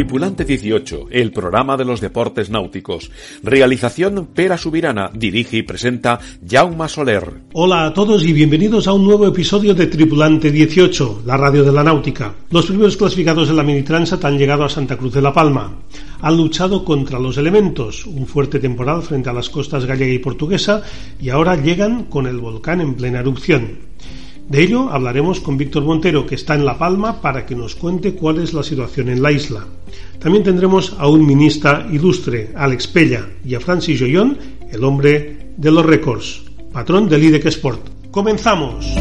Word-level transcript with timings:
Tripulante 0.00 0.46
18, 0.46 1.08
el 1.10 1.30
programa 1.30 1.76
de 1.76 1.84
los 1.84 2.00
deportes 2.00 2.48
náuticos. 2.48 3.10
Realización 3.42 4.30
Pera 4.32 4.56
Subirana, 4.56 5.10
dirige 5.12 5.58
y 5.58 5.62
presenta 5.62 6.18
Jaume 6.42 6.88
Soler. 6.88 7.42
Hola 7.52 7.84
a 7.84 7.92
todos 7.92 8.24
y 8.24 8.32
bienvenidos 8.32 8.88
a 8.88 8.94
un 8.94 9.04
nuevo 9.04 9.26
episodio 9.26 9.74
de 9.74 9.88
Tripulante 9.88 10.50
18, 10.50 11.24
la 11.26 11.36
radio 11.36 11.62
de 11.64 11.72
la 11.72 11.84
náutica. 11.84 12.34
Los 12.48 12.64
primeros 12.64 12.96
clasificados 12.96 13.48
de 13.48 13.54
la 13.54 13.62
Mini 13.62 13.82
Transat 13.82 14.24
han 14.24 14.38
llegado 14.38 14.64
a 14.64 14.70
Santa 14.70 14.96
Cruz 14.96 15.12
de 15.12 15.20
la 15.20 15.34
Palma. 15.34 15.70
Han 16.22 16.34
luchado 16.34 16.82
contra 16.82 17.18
los 17.18 17.36
elementos, 17.36 18.06
un 18.06 18.26
fuerte 18.26 18.58
temporal 18.58 19.02
frente 19.02 19.28
a 19.28 19.34
las 19.34 19.50
costas 19.50 19.84
gallega 19.84 20.14
y 20.14 20.18
portuguesa, 20.18 20.82
y 21.20 21.28
ahora 21.28 21.56
llegan 21.56 22.04
con 22.04 22.26
el 22.26 22.38
volcán 22.38 22.80
en 22.80 22.94
plena 22.94 23.20
erupción. 23.20 23.89
De 24.50 24.64
ello 24.64 24.90
hablaremos 24.90 25.38
con 25.38 25.56
Víctor 25.56 25.84
Montero, 25.84 26.26
que 26.26 26.34
está 26.34 26.56
en 26.56 26.64
La 26.64 26.76
Palma, 26.76 27.20
para 27.20 27.46
que 27.46 27.54
nos 27.54 27.76
cuente 27.76 28.14
cuál 28.14 28.42
es 28.42 28.52
la 28.52 28.64
situación 28.64 29.08
en 29.08 29.22
la 29.22 29.30
isla. 29.30 29.64
También 30.18 30.42
tendremos 30.42 30.96
a 30.98 31.06
un 31.06 31.24
minista 31.24 31.86
ilustre, 31.88 32.50
Alex 32.56 32.88
Pella, 32.88 33.28
y 33.44 33.54
a 33.54 33.60
Francis 33.60 34.00
Joyón, 34.00 34.36
el 34.72 34.82
hombre 34.82 35.52
de 35.56 35.70
los 35.70 35.86
récords, 35.86 36.42
patrón 36.72 37.08
del 37.08 37.22
IDEC 37.22 37.46
Sport. 37.46 38.10
¡Comenzamos! 38.10 38.92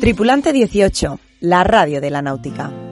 Tripulante 0.00 0.52
18, 0.52 1.20
la 1.38 1.62
radio 1.62 2.00
de 2.00 2.10
la 2.10 2.20
náutica. 2.20 2.83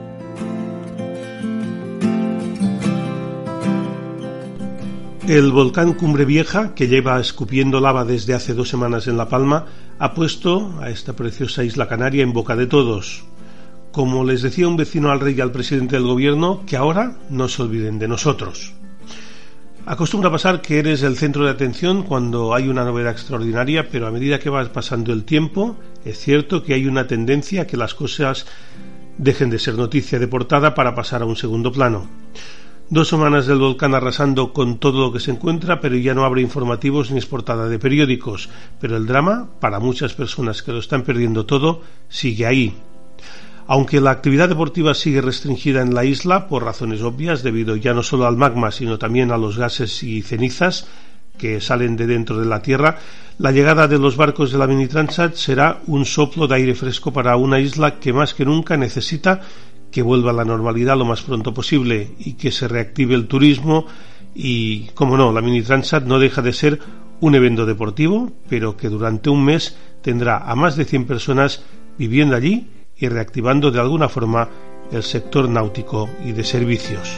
El 5.27 5.53
volcán 5.53 5.93
Cumbre 5.93 6.25
Vieja, 6.25 6.75
que 6.75 6.89
lleva 6.89 7.17
escupiendo 7.17 7.79
lava 7.79 8.03
desde 8.03 8.33
hace 8.33 8.53
dos 8.53 8.67
semanas 8.67 9.07
en 9.07 9.15
La 9.15 9.29
Palma, 9.29 9.65
ha 9.97 10.13
puesto 10.13 10.77
a 10.81 10.89
esta 10.89 11.13
preciosa 11.13 11.63
isla 11.63 11.87
canaria 11.87 12.23
en 12.23 12.33
boca 12.33 12.57
de 12.57 12.67
todos. 12.67 13.23
Como 13.93 14.25
les 14.25 14.41
decía 14.41 14.67
un 14.67 14.75
vecino 14.75 15.11
al 15.11 15.21
rey 15.21 15.35
y 15.37 15.39
al 15.39 15.53
presidente 15.53 15.95
del 15.95 16.07
gobierno, 16.07 16.63
que 16.67 16.75
ahora 16.75 17.19
no 17.29 17.47
se 17.47 17.61
olviden 17.61 17.99
de 17.99 18.09
nosotros. 18.09 18.73
Acostumbra 19.85 20.29
pasar 20.29 20.61
que 20.61 20.79
eres 20.79 21.03
el 21.03 21.15
centro 21.15 21.45
de 21.45 21.51
atención 21.51 22.03
cuando 22.03 22.53
hay 22.53 22.67
una 22.67 22.83
novedad 22.83 23.13
extraordinaria, 23.13 23.87
pero 23.89 24.07
a 24.07 24.11
medida 24.11 24.39
que 24.39 24.49
va 24.49 24.73
pasando 24.73 25.13
el 25.13 25.23
tiempo, 25.23 25.77
es 26.03 26.19
cierto 26.19 26.63
que 26.63 26.73
hay 26.73 26.85
una 26.85 27.07
tendencia 27.07 27.61
a 27.61 27.67
que 27.67 27.77
las 27.77 27.93
cosas 27.93 28.45
dejen 29.17 29.49
de 29.49 29.59
ser 29.59 29.75
noticia 29.75 30.19
de 30.19 30.27
portada 30.27 30.75
para 30.75 30.93
pasar 30.93 31.21
a 31.21 31.25
un 31.25 31.37
segundo 31.37 31.71
plano. 31.71 32.09
Dos 32.89 33.07
semanas 33.07 33.47
del 33.47 33.59
volcán 33.59 33.95
arrasando 33.95 34.53
con 34.53 34.77
todo 34.77 34.99
lo 34.99 35.13
que 35.13 35.19
se 35.19 35.31
encuentra, 35.31 35.79
pero 35.79 35.95
ya 35.95 36.13
no 36.13 36.25
abre 36.25 36.41
informativos 36.41 37.11
ni 37.11 37.17
exportada 37.17 37.67
de 37.69 37.79
periódicos. 37.79 38.49
Pero 38.79 38.97
el 38.97 39.07
drama, 39.07 39.49
para 39.59 39.79
muchas 39.79 40.13
personas 40.13 40.61
que 40.61 40.73
lo 40.73 40.79
están 40.79 41.03
perdiendo 41.03 41.45
todo, 41.45 41.81
sigue 42.09 42.45
ahí. 42.45 42.75
Aunque 43.65 44.01
la 44.01 44.11
actividad 44.11 44.49
deportiva 44.49 44.93
sigue 44.93 45.21
restringida 45.21 45.81
en 45.81 45.95
la 45.95 46.03
isla 46.03 46.47
por 46.47 46.65
razones 46.65 47.01
obvias, 47.01 47.41
debido 47.41 47.77
ya 47.77 47.93
no 47.93 48.03
solo 48.03 48.27
al 48.27 48.35
magma, 48.35 48.71
sino 48.71 48.99
también 48.99 49.31
a 49.31 49.37
los 49.37 49.57
gases 49.57 50.03
y 50.03 50.21
cenizas 50.21 50.85
que 51.37 51.61
salen 51.61 51.95
de 51.95 52.05
dentro 52.05 52.39
de 52.39 52.45
la 52.45 52.61
Tierra, 52.61 52.97
la 53.39 53.51
llegada 53.51 53.87
de 53.87 53.97
los 53.97 54.17
barcos 54.17 54.51
de 54.51 54.59
la 54.59 54.67
Mini 54.67 54.87
Transat 54.87 55.33
será 55.33 55.81
un 55.87 56.05
soplo 56.05 56.47
de 56.47 56.55
aire 56.55 56.75
fresco 56.75 57.11
para 57.11 57.35
una 57.37 57.59
isla 57.59 57.99
que 57.99 58.13
más 58.13 58.33
que 58.33 58.45
nunca 58.45 58.77
necesita 58.77 59.41
que 59.93 60.01
vuelva 60.01 60.31
a 60.31 60.33
la 60.33 60.43
normalidad 60.43 60.97
lo 60.97 61.05
más 61.05 61.21
pronto 61.21 61.53
posible 61.53 62.09
y 62.17 62.33
que 62.33 62.51
se 62.51 62.67
reactive 62.67 63.13
el 63.13 63.27
turismo 63.27 63.85
y, 64.33 64.87
como 64.95 65.15
no, 65.15 65.31
la 65.31 65.41
Mini 65.41 65.61
Transat 65.61 66.03
no 66.05 66.17
deja 66.17 66.41
de 66.41 66.51
ser 66.51 66.79
un 67.19 67.35
evento 67.35 67.67
deportivo, 67.67 68.31
pero 68.49 68.75
que 68.75 68.89
durante 68.89 69.29
un 69.29 69.45
mes 69.45 69.77
tendrá 70.01 70.39
a 70.39 70.55
más 70.55 70.75
de 70.75 70.85
100 70.85 71.05
personas 71.05 71.63
viviendo 71.97 72.35
allí 72.35 72.67
y 72.97 73.07
reactivando 73.07 73.69
de 73.69 73.79
alguna 73.79 74.09
forma 74.09 74.49
el 74.91 75.03
sector 75.03 75.47
náutico 75.47 76.09
y 76.25 76.31
de 76.31 76.43
servicios. 76.43 77.09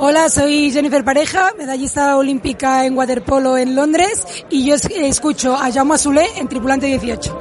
Hola, 0.00 0.28
soy 0.28 0.70
Jennifer 0.70 1.02
Pareja, 1.02 1.52
medallista 1.58 2.16
olímpica 2.16 2.86
en 2.86 2.96
waterpolo 2.96 3.58
en 3.58 3.74
Londres 3.74 4.44
y 4.48 4.64
yo 4.64 4.76
escucho 4.76 5.56
a 5.56 5.72
Jaume 5.72 5.96
Azulé 5.96 6.24
en 6.36 6.46
Tripulante 6.46 6.86
18. 6.86 7.36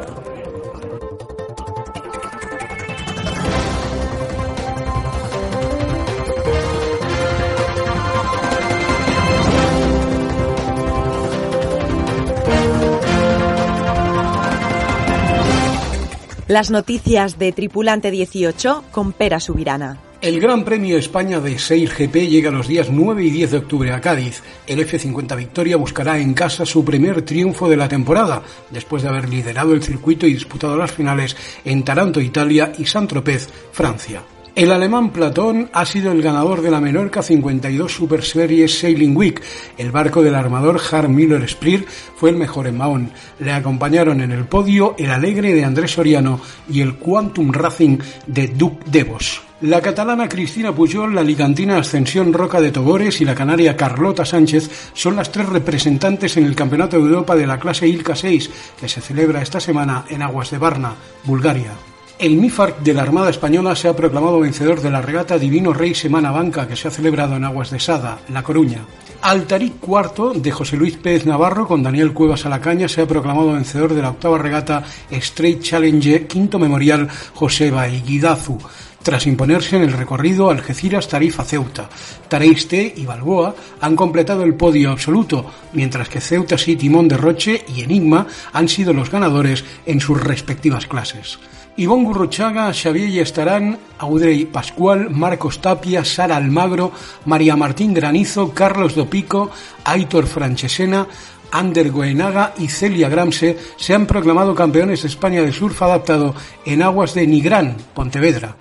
Las 16.47 16.71
noticias 16.71 17.37
de 17.37 17.51
Tripulante 17.51 18.09
18 18.09 18.85
con 18.89 19.13
Pera 19.13 19.39
Subirana. 19.39 20.06
El 20.19 20.39
Gran 20.39 20.65
Premio 20.65 20.97
España 20.97 21.39
de 21.39 21.59
Sail 21.59 21.89
GP 21.89 22.27
llega 22.27 22.49
los 22.49 22.67
días 22.67 22.89
9 22.89 23.23
y 23.23 23.29
10 23.29 23.51
de 23.51 23.57
octubre 23.59 23.91
a 23.91 24.01
Cádiz. 24.01 24.41
El 24.65 24.79
F50 24.79 25.37
Victoria 25.37 25.77
buscará 25.77 26.17
en 26.17 26.33
casa 26.33 26.65
su 26.65 26.83
primer 26.83 27.21
triunfo 27.21 27.69
de 27.69 27.77
la 27.77 27.87
temporada, 27.87 28.41
después 28.71 29.03
de 29.03 29.09
haber 29.09 29.29
liderado 29.29 29.73
el 29.73 29.83
circuito 29.83 30.25
y 30.25 30.33
disputado 30.33 30.75
las 30.75 30.91
finales 30.91 31.37
en 31.63 31.83
Taranto, 31.83 32.19
Italia 32.19 32.71
y 32.79 32.85
Saint-Tropez, 32.85 33.47
Francia. 33.71 34.23
El 34.55 34.71
alemán 34.71 35.11
Platón 35.11 35.69
ha 35.71 35.85
sido 35.85 36.11
el 36.11 36.23
ganador 36.23 36.63
de 36.63 36.71
la 36.71 36.81
Menorca 36.81 37.21
52 37.21 37.93
Super 37.93 38.23
Series 38.23 38.79
Sailing 38.79 39.15
Week. 39.15 39.39
El 39.77 39.91
barco 39.91 40.23
del 40.23 40.33
armador 40.33 40.81
Harm 40.91 41.13
Miller 41.13 41.47
Spear 41.47 41.85
fue 42.15 42.31
el 42.31 42.37
mejor 42.37 42.65
en 42.65 42.77
Mahón. 42.77 43.11
Le 43.37 43.51
acompañaron 43.51 44.19
en 44.21 44.31
el 44.31 44.45
podio 44.45 44.95
el 44.97 45.11
Alegre 45.11 45.53
de 45.53 45.63
Andrés 45.63 45.91
Soriano 45.91 46.41
y 46.67 46.81
el 46.81 46.95
Quantum 46.95 47.51
Racing 47.53 47.99
de 48.25 48.47
Duc 48.47 48.83
Devos. 48.85 49.46
La 49.61 49.81
catalana 49.81 50.29
Cristina 50.29 50.71
Pujol, 50.71 51.15
la 51.15 51.23
ligantina 51.23 51.79
Ascensión 51.79 52.31
Roca 52.31 52.61
de 52.61 52.71
Togores 52.71 53.21
y 53.21 53.25
la 53.25 53.33
canaria 53.33 53.75
Carlota 53.75 54.23
Sánchez 54.23 54.91
son 54.93 55.15
las 55.15 55.31
tres 55.31 55.49
representantes 55.49 56.37
en 56.37 56.45
el 56.45 56.53
Campeonato 56.53 56.97
de 56.97 57.01
Europa 57.01 57.35
de 57.35 57.47
la 57.47 57.59
clase 57.59 57.87
ILCA 57.87 58.15
6, 58.15 58.51
que 58.79 58.87
se 58.87 59.01
celebra 59.01 59.41
esta 59.41 59.59
semana 59.59 60.05
en 60.09 60.21
aguas 60.21 60.51
de 60.51 60.59
Varna, 60.59 60.93
Bulgaria. 61.23 61.71
El 62.19 62.37
MIFARC 62.37 62.81
de 62.81 62.93
la 62.93 63.01
Armada 63.01 63.31
Española 63.31 63.75
se 63.75 63.87
ha 63.87 63.95
proclamado 63.95 64.39
vencedor 64.39 64.79
de 64.79 64.91
la 64.91 65.01
regata 65.01 65.39
Divino 65.39 65.73
Rey 65.73 65.95
Semana 65.95 66.29
Banca 66.29 66.67
que 66.67 66.75
se 66.75 66.87
ha 66.87 66.91
celebrado 66.91 67.35
en 67.35 67.43
Aguas 67.43 67.71
de 67.71 67.79
Sada, 67.79 68.19
La 68.29 68.43
Coruña. 68.43 68.81
Altaric 69.23 69.73
IV 69.81 70.39
de 70.39 70.51
José 70.51 70.77
Luis 70.77 70.97
Pérez 70.97 71.25
Navarro 71.25 71.67
con 71.67 71.81
Daniel 71.81 72.13
Cuevas 72.13 72.45
a 72.45 72.49
la 72.49 72.61
caña 72.61 72.87
se 72.87 73.01
ha 73.01 73.07
proclamado 73.07 73.53
vencedor 73.53 73.95
de 73.95 74.03
la 74.03 74.11
octava 74.11 74.37
regata 74.37 74.83
Straight 75.09 75.63
Challenge 75.63 76.27
Quinto 76.27 76.59
Memorial 76.59 77.07
Joseba 77.33 77.87
Iguidazu 77.87 78.59
tras 79.07 79.25
imponerse 79.25 79.77
en 79.77 79.83
el 79.83 79.93
recorrido 79.93 80.49
Algeciras 80.49 81.07
Tarifa 81.07 81.45
Ceuta. 81.45 81.87
Tareiste 82.27 82.93
y 82.93 83.05
Balboa 83.05 83.55
han 83.79 83.95
completado 83.95 84.43
el 84.43 84.55
podio 84.55 84.91
absoluto, 84.91 85.49
mientras 85.71 86.09
que 86.09 86.19
Ceuta 86.19 86.57
City, 86.57 86.75
Timón 86.75 87.07
de 87.07 87.15
Roche 87.15 87.63
y 87.73 87.83
Enigma 87.83 88.27
han 88.51 88.67
sido 88.67 88.91
los 88.91 89.09
ganadores 89.09 89.63
en 89.85 90.01
sus 90.01 90.21
respectivas 90.21 90.87
clases. 90.87 91.39
Ivonne 91.77 92.03
Gurruchaga, 92.03 92.73
Xavier 92.73 93.09
Yestarán, 93.09 93.79
Audrey 93.97 94.43
Pascual, 94.43 95.09
Marcos 95.09 95.61
Tapia, 95.61 96.03
Sara 96.03 96.35
Almagro, 96.35 96.91
María 97.23 97.55
Martín 97.55 97.93
Granizo, 97.93 98.53
Carlos 98.53 98.93
Dopico, 98.93 99.49
Aitor 99.85 100.27
Francesena, 100.27 101.07
Ander 101.53 101.91
Goenaga 101.91 102.53
y 102.57 102.67
Celia 102.67 103.07
Gramse 103.07 103.57
se 103.77 103.93
han 103.93 104.05
proclamado 104.05 104.53
campeones 104.53 105.03
de 105.03 105.07
España 105.07 105.43
de 105.43 105.53
surf 105.53 105.81
adaptado 105.81 106.35
en 106.65 106.81
aguas 106.81 107.13
de 107.13 107.25
Nigrán, 107.25 107.77
Pontevedra. 107.93 108.57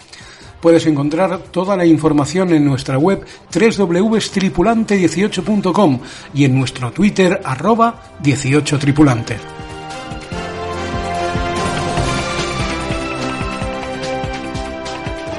Puedes 0.66 0.86
encontrar 0.86 1.38
toda 1.52 1.76
la 1.76 1.86
información 1.86 2.52
en 2.52 2.64
nuestra 2.64 2.98
web 2.98 3.24
www.tripulante18.com 3.54 6.00
y 6.34 6.44
en 6.44 6.58
nuestro 6.58 6.90
Twitter 6.90 7.40
arroba 7.44 8.02
18tripulante. 8.20 9.36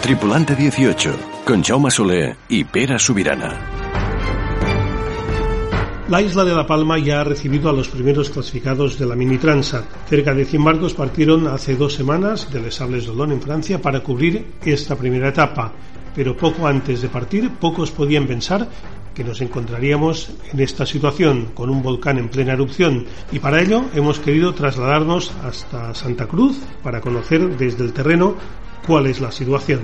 Tripulante 0.02 0.56
18, 0.56 1.20
con 1.44 1.62
Jaume 1.62 1.92
Soler 1.92 2.38
y 2.48 2.64
Pera 2.64 2.98
Subirana. 2.98 3.77
La 6.10 6.22
isla 6.22 6.46
de 6.46 6.56
La 6.56 6.66
Palma 6.66 6.98
ya 6.98 7.20
ha 7.20 7.24
recibido 7.26 7.70
a 7.70 7.74
los 7.74 7.90
primeros 7.90 8.30
clasificados 8.30 8.98
de 8.98 9.06
la 9.06 9.14
Mini 9.14 9.38
Transat. 9.38 9.84
Cerca 10.08 10.34
de 10.34 10.46
100 10.46 10.64
barcos 10.64 10.94
partieron 10.94 11.48
hace 11.48 11.76
dos 11.76 11.96
semanas 11.96 12.50
de 12.50 12.62
Les 12.62 12.76
Sables 12.76 13.06
d'Olonne 13.06 13.34
en 13.34 13.42
Francia 13.42 13.82
para 13.82 14.00
cubrir 14.00 14.54
esta 14.64 14.96
primera 14.96 15.28
etapa. 15.28 15.74
Pero 16.16 16.38
poco 16.38 16.66
antes 16.66 17.02
de 17.02 17.10
partir, 17.10 17.52
pocos 17.60 17.92
podían 17.92 18.26
pensar 18.26 18.70
que 19.14 19.26
nos 19.26 19.42
encontraríamos 19.42 20.32
en 20.54 20.62
esta 20.62 20.86
situación, 20.86 21.50
con 21.54 21.70
un 21.70 21.84
volcán 21.84 22.18
en 22.20 22.30
plena 22.30 22.54
erupción, 22.54 23.06
y 23.34 23.40
para 23.40 23.62
ello 23.62 23.84
hemos 23.94 24.20
querido 24.20 24.54
trasladarnos 24.54 25.34
hasta 25.44 25.94
Santa 25.94 26.26
Cruz 26.26 26.58
para 26.84 27.02
conocer 27.02 27.58
desde 27.58 27.84
el 27.84 27.92
terreno 27.92 28.36
cuál 28.86 29.08
es 29.08 29.20
la 29.20 29.34
situación. 29.34 29.82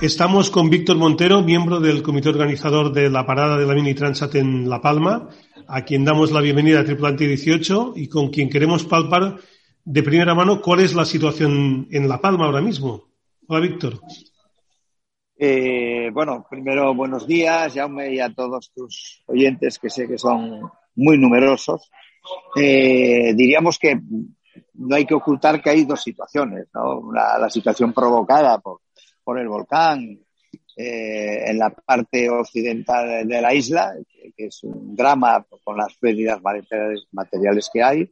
Estamos 0.00 0.48
con 0.48 0.70
Víctor 0.70 0.96
Montero, 0.96 1.42
miembro 1.42 1.80
del 1.80 2.04
comité 2.04 2.28
organizador 2.28 2.92
de 2.92 3.10
la 3.10 3.26
parada 3.26 3.58
de 3.58 3.66
la 3.66 3.74
Mini 3.74 3.94
Transat 3.94 4.32
en 4.36 4.70
La 4.70 4.80
Palma, 4.80 5.28
a 5.66 5.84
quien 5.84 6.04
damos 6.04 6.30
la 6.30 6.40
bienvenida 6.40 6.80
a 6.80 6.84
Tripulante 6.84 7.26
18 7.26 7.94
y 7.96 8.08
con 8.08 8.28
quien 8.28 8.48
queremos 8.48 8.84
palpar 8.84 9.38
de 9.84 10.02
primera 10.04 10.36
mano 10.36 10.62
cuál 10.62 10.80
es 10.80 10.94
la 10.94 11.04
situación 11.04 11.88
en 11.90 12.08
La 12.08 12.20
Palma 12.20 12.44
ahora 12.44 12.60
mismo. 12.60 13.08
Hola, 13.48 13.58
Víctor. 13.58 14.00
Eh, 15.36 16.10
bueno, 16.12 16.46
primero 16.48 16.94
buenos 16.94 17.26
días, 17.26 17.74
Jaume, 17.74 18.14
y 18.14 18.20
a 18.20 18.32
todos 18.32 18.70
tus 18.72 19.24
oyentes, 19.26 19.80
que 19.80 19.90
sé 19.90 20.06
que 20.06 20.16
son 20.16 20.60
muy 20.94 21.18
numerosos. 21.18 21.90
Eh, 22.54 23.34
diríamos 23.34 23.80
que 23.80 24.00
no 24.74 24.94
hay 24.94 25.04
que 25.04 25.14
ocultar 25.14 25.60
que 25.60 25.70
hay 25.70 25.84
dos 25.84 26.00
situaciones, 26.00 26.68
¿no? 26.72 27.10
la 27.12 27.50
situación 27.50 27.92
provocada 27.92 28.60
por 28.60 28.80
por 29.28 29.38
el 29.38 29.46
volcán 29.46 30.18
eh, 30.74 31.50
en 31.50 31.58
la 31.58 31.68
parte 31.68 32.30
occidental 32.30 33.28
de 33.28 33.42
la 33.42 33.52
isla, 33.52 33.94
que, 34.34 34.46
es 34.46 34.64
un 34.64 34.96
drama 34.96 35.44
con 35.62 35.76
las 35.76 35.94
pérdidas 35.98 36.40
materiales, 37.12 37.68
que 37.70 37.82
hay. 37.82 38.10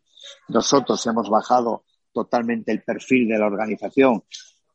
Nosotros 0.49 1.07
hemos 1.07 1.31
bajado 1.31 1.85
totalmente 2.13 2.71
el 2.71 2.83
perfil 2.83 3.29
de 3.29 3.39
la 3.39 3.47
organización, 3.47 4.25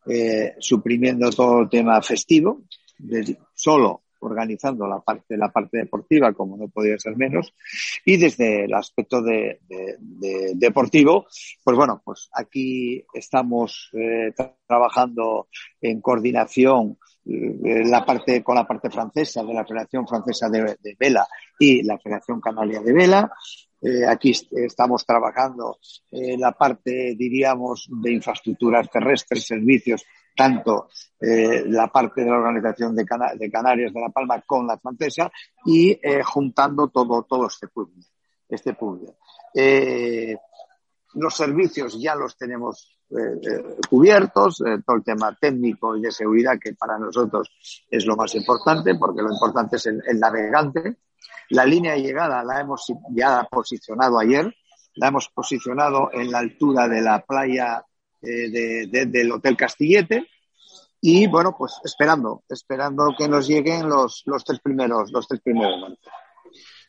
eh, 0.08 0.56
suprimiendo 0.58 1.30
todo 1.30 1.60
el 1.60 1.70
tema 1.70 2.02
festivo, 2.02 2.64
solo 3.54 4.02
organizando 4.22 4.88
la 4.88 5.00
parte, 5.00 5.38
la 5.38 5.52
parte 5.52 5.80
deportiva, 5.80 6.34
como 6.34 6.58
no 6.58 6.68
podía 6.68 6.98
ser 6.98 7.18
menos, 7.18 7.54
y 8.06 8.18
desde 8.18 8.66
el 8.66 8.74
aspecto 8.74 9.22
de, 9.22 9.60
deportivo, 10.56 11.28
pues 11.64 11.78
bueno, 11.78 12.02
pues 12.04 12.30
aquí 12.34 13.04
estamos 13.14 13.90
eh, 13.94 14.34
trabajando 14.68 15.48
en 15.82 16.02
coordinación 16.02 16.98
eh, 17.26 17.84
la 17.86 18.04
parte, 18.04 18.44
con 18.44 18.56
la 18.56 18.66
parte 18.66 18.90
francesa 18.90 19.44
de 19.44 19.54
la 19.54 19.66
Federación 19.66 20.08
Francesa 20.08 20.50
de, 20.50 20.96
Vela 20.98 21.28
y 21.60 21.84
la 21.84 22.00
Federación 22.00 22.42
Canaria 22.42 22.82
de 22.82 22.94
Vela. 22.94 23.32
Eh, 23.82 24.06
aquí 24.08 24.32
estamos 24.52 25.06
trabajando 25.06 25.80
en 26.12 26.40
la 26.40 26.52
parte, 26.52 27.16
diríamos, 27.18 27.88
de 27.90 28.14
infraestructuras 28.14 28.90
terrestres, 28.90 29.46
servicios 29.46 30.04
tanto 30.36 30.90
eh, 31.20 31.64
la 31.68 31.88
parte 31.88 32.22
de 32.22 32.30
la 32.30 32.38
organización 32.38 32.96
de, 32.96 33.06
Canarias 33.06 33.94
de 33.94 34.02
La 34.02 34.10
Palma 34.10 34.42
con 34.42 34.66
la 34.68 34.78
francesa 34.78 35.32
y 35.66 35.92
eh, 35.92 36.24
juntando 36.24 36.88
todo, 36.90 37.24
todo 37.24 37.48
este 37.48 37.68
puzzle. 37.68 38.04
Este 38.48 38.76
eh, 39.54 40.36
los 41.14 41.34
servicios 41.34 42.02
ya 42.02 42.16
los 42.16 42.36
tenemos 42.38 42.98
cubiertos, 43.90 44.64
todo 44.86 44.96
el 44.96 45.04
tema 45.04 45.38
técnico 45.38 45.98
y 45.98 46.02
de 46.02 46.14
seguridad 46.14 46.58
que 46.58 46.74
para 46.76 46.98
nosotros 46.98 47.52
es 47.90 48.06
lo 48.06 48.16
más 48.16 48.34
importante 48.36 48.96
porque 48.96 49.22
lo 49.22 49.34
importante 49.34 49.76
es 49.76 49.86
el, 49.86 50.18
navegante. 50.18 50.96
La 51.50 51.66
línea 51.66 51.92
de 51.92 52.04
llegada 52.04 52.42
la 52.42 52.62
hemos 52.62 52.86
ya 53.10 53.46
posicionado 53.52 54.18
ayer, 54.18 54.56
la 54.96 55.10
hemos 55.10 55.28
posicionado 55.28 56.10
en 56.14 56.32
la 56.32 56.40
altura 56.40 56.88
de 56.88 57.02
la 57.02 57.20
playa 57.20 57.86
eh, 58.22 58.88
del 58.88 59.32
Hotel 59.32 59.58
Castillete. 59.58 60.28
Y 61.02 61.26
bueno, 61.28 61.56
pues 61.58 61.80
esperando, 61.84 62.44
esperando 62.48 63.16
que 63.18 63.28
nos 63.28 63.48
lleguen 63.48 63.90
los, 63.90 64.22
los 64.26 64.44
tres 64.44 64.60
primeros, 64.60 65.12
los 65.12 65.28
tres 65.28 65.42
primeros 65.42 65.98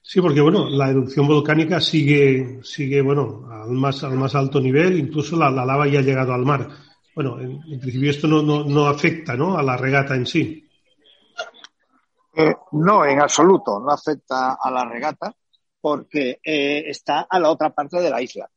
Sí, 0.03 0.21
porque 0.21 0.41
bueno, 0.41 0.69
la 0.69 0.91
erupción 0.91 1.29
volcánica 1.29 1.81
sigue, 1.81 2.61
sigue 2.63 3.01
bueno, 3.01 3.49
al 3.51 3.71
más, 3.71 4.03
al 4.03 4.15
más 4.15 4.35
alto 4.35 4.61
nivel, 4.61 4.99
incluso 4.99 5.37
la, 5.37 5.51
lava 5.51 5.87
ya 5.87 6.01
ha 6.01 6.03
llegado 6.03 6.35
al 6.35 6.45
mar. 6.45 6.69
Bueno, 7.15 7.39
en, 7.41 7.81
principio 7.81 8.11
esto 8.11 8.27
no, 8.27 8.43
no, 8.43 8.65
no, 8.65 8.87
afecta 8.87 9.37
¿no? 9.37 9.57
a 9.57 9.63
la 9.63 9.77
regata 9.77 10.15
en 10.15 10.27
sí. 10.27 10.69
Eh, 12.35 12.55
no, 12.73 13.05
en 13.05 13.21
absoluto, 13.21 13.79
no 13.79 13.93
afecta 13.93 14.59
a 14.61 14.71
la 14.71 14.85
regata 14.85 15.35
porque 15.81 16.41
eh, 16.43 16.85
está 16.87 17.27
a 17.29 17.39
la 17.39 17.51
otra 17.51 17.71
parte 17.71 18.01
de 18.01 18.11
la 18.11 18.21
isla 18.21 18.51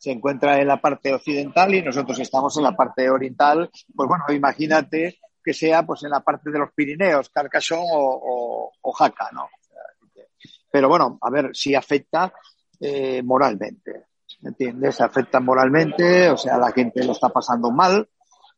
se 0.00 0.10
encuentra 0.10 0.58
en 0.58 0.66
la 0.66 0.80
parte 0.80 1.12
occidental 1.12 1.74
y 1.74 1.82
nosotros 1.82 2.18
estamos 2.20 2.56
en 2.56 2.62
la 2.62 2.74
parte 2.74 3.10
oriental. 3.10 3.70
Pues 3.94 4.08
bueno, 4.08 4.24
imagínate 4.30 5.18
que 5.44 5.52
sea 5.52 5.84
pues 5.84 6.02
en 6.04 6.10
la 6.10 6.20
parte 6.20 6.50
de 6.50 6.58
los 6.58 6.72
Pirineos, 6.72 7.28
Carcassonne 7.28 7.90
o, 7.92 8.72
o, 8.80 8.92
Jaca, 8.92 9.28
¿no? 9.32 9.50
Pero 10.72 10.88
bueno, 10.88 11.18
a 11.20 11.30
ver 11.30 11.50
si 11.52 11.74
afecta 11.74 12.32
eh, 12.80 13.22
moralmente, 13.22 14.06
¿entiendes? 14.42 15.02
Afecta 15.02 15.38
moralmente, 15.38 16.30
o 16.30 16.36
sea, 16.38 16.56
la 16.56 16.72
gente 16.72 17.04
lo 17.04 17.12
está 17.12 17.28
pasando 17.28 17.70
mal, 17.70 18.08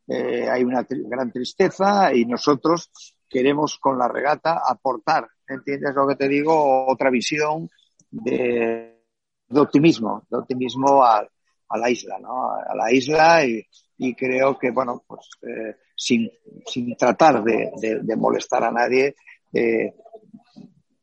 eh, 0.07 0.49
hay 0.49 0.63
una 0.63 0.87
gran 0.89 1.33
tristeza 1.33 2.15
y 2.15 2.25
nosotros 2.25 2.93
queremos 3.29 3.79
con 3.81 3.99
la 3.99 4.07
regata 4.07 4.63
aportar, 4.65 5.27
¿entiendes 5.49 5.93
lo 5.93 6.07
que 6.07 6.15
te 6.15 6.29
digo? 6.29 6.87
Otra 6.87 7.11
visión 7.11 7.69
de, 8.11 9.03
de 9.49 9.61
optimismo, 9.61 10.25
de 10.31 10.39
optimismo 10.39 11.03
a, 11.03 11.27
a 11.73 11.79
la 11.79 11.91
isla, 11.91 12.19
¿no? 12.19 12.51
A 12.53 12.75
la 12.75 12.93
isla 12.93 13.45
y, 13.45 14.15
creo 14.15 14.59
que, 14.59 14.71
bueno, 14.73 15.05
pues 15.07 15.29
eh, 15.43 15.77
sin, 15.97 16.31
sin 16.67 16.97
tratar 16.97 17.43
de, 17.45 17.71
de, 18.03 18.17
molestar 18.17 18.65
a 18.65 18.73
nadie, 18.73 19.15
eh, 19.53 19.95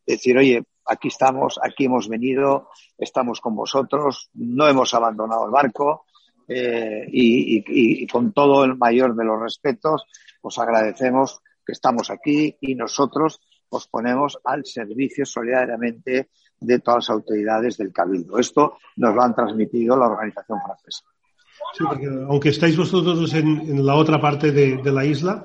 decir, 0.05 0.37
oye, 0.37 0.63
aquí 0.85 1.07
estamos, 1.07 1.59
aquí 1.63 1.85
hemos 1.85 2.09
venido, 2.09 2.69
estamos 2.97 3.39
con 3.39 3.55
vosotros, 3.55 4.29
no 4.33 4.67
hemos 4.67 4.93
abandonado 4.93 5.45
el 5.45 5.51
barco 5.51 6.05
eh, 6.45 7.05
y, 7.09 7.57
y, 7.57 7.63
y, 8.03 8.07
con 8.07 8.33
todo 8.33 8.65
el 8.65 8.75
mayor 8.75 9.15
de 9.15 9.23
los 9.23 9.39
respetos, 9.39 10.03
os 10.41 10.59
agradecemos 10.59 11.39
que 11.65 11.71
estamos 11.71 12.09
aquí 12.09 12.57
y 12.59 12.75
nosotros 12.75 13.39
os 13.69 13.87
ponemos 13.87 14.39
al 14.43 14.65
servicio 14.65 15.25
solidariamente 15.25 16.29
de 16.59 16.79
todas 16.79 17.07
las 17.07 17.09
autoridades 17.09 17.77
del 17.77 17.91
Cabildo. 17.91 18.37
Esto 18.37 18.77
nos 18.97 19.15
lo 19.15 19.21
han 19.21 19.35
transmitido 19.35 19.97
la 19.97 20.07
organización 20.07 20.59
francesa. 20.65 21.03
Sí, 21.77 21.83
porque 21.87 22.07
aunque 22.27 22.49
estáis 22.49 22.75
vosotros 22.77 23.33
en, 23.33 23.85
la 23.85 23.95
otra 23.95 24.19
parte 24.19 24.51
de, 24.51 24.91
la 24.91 25.05
isla, 25.05 25.43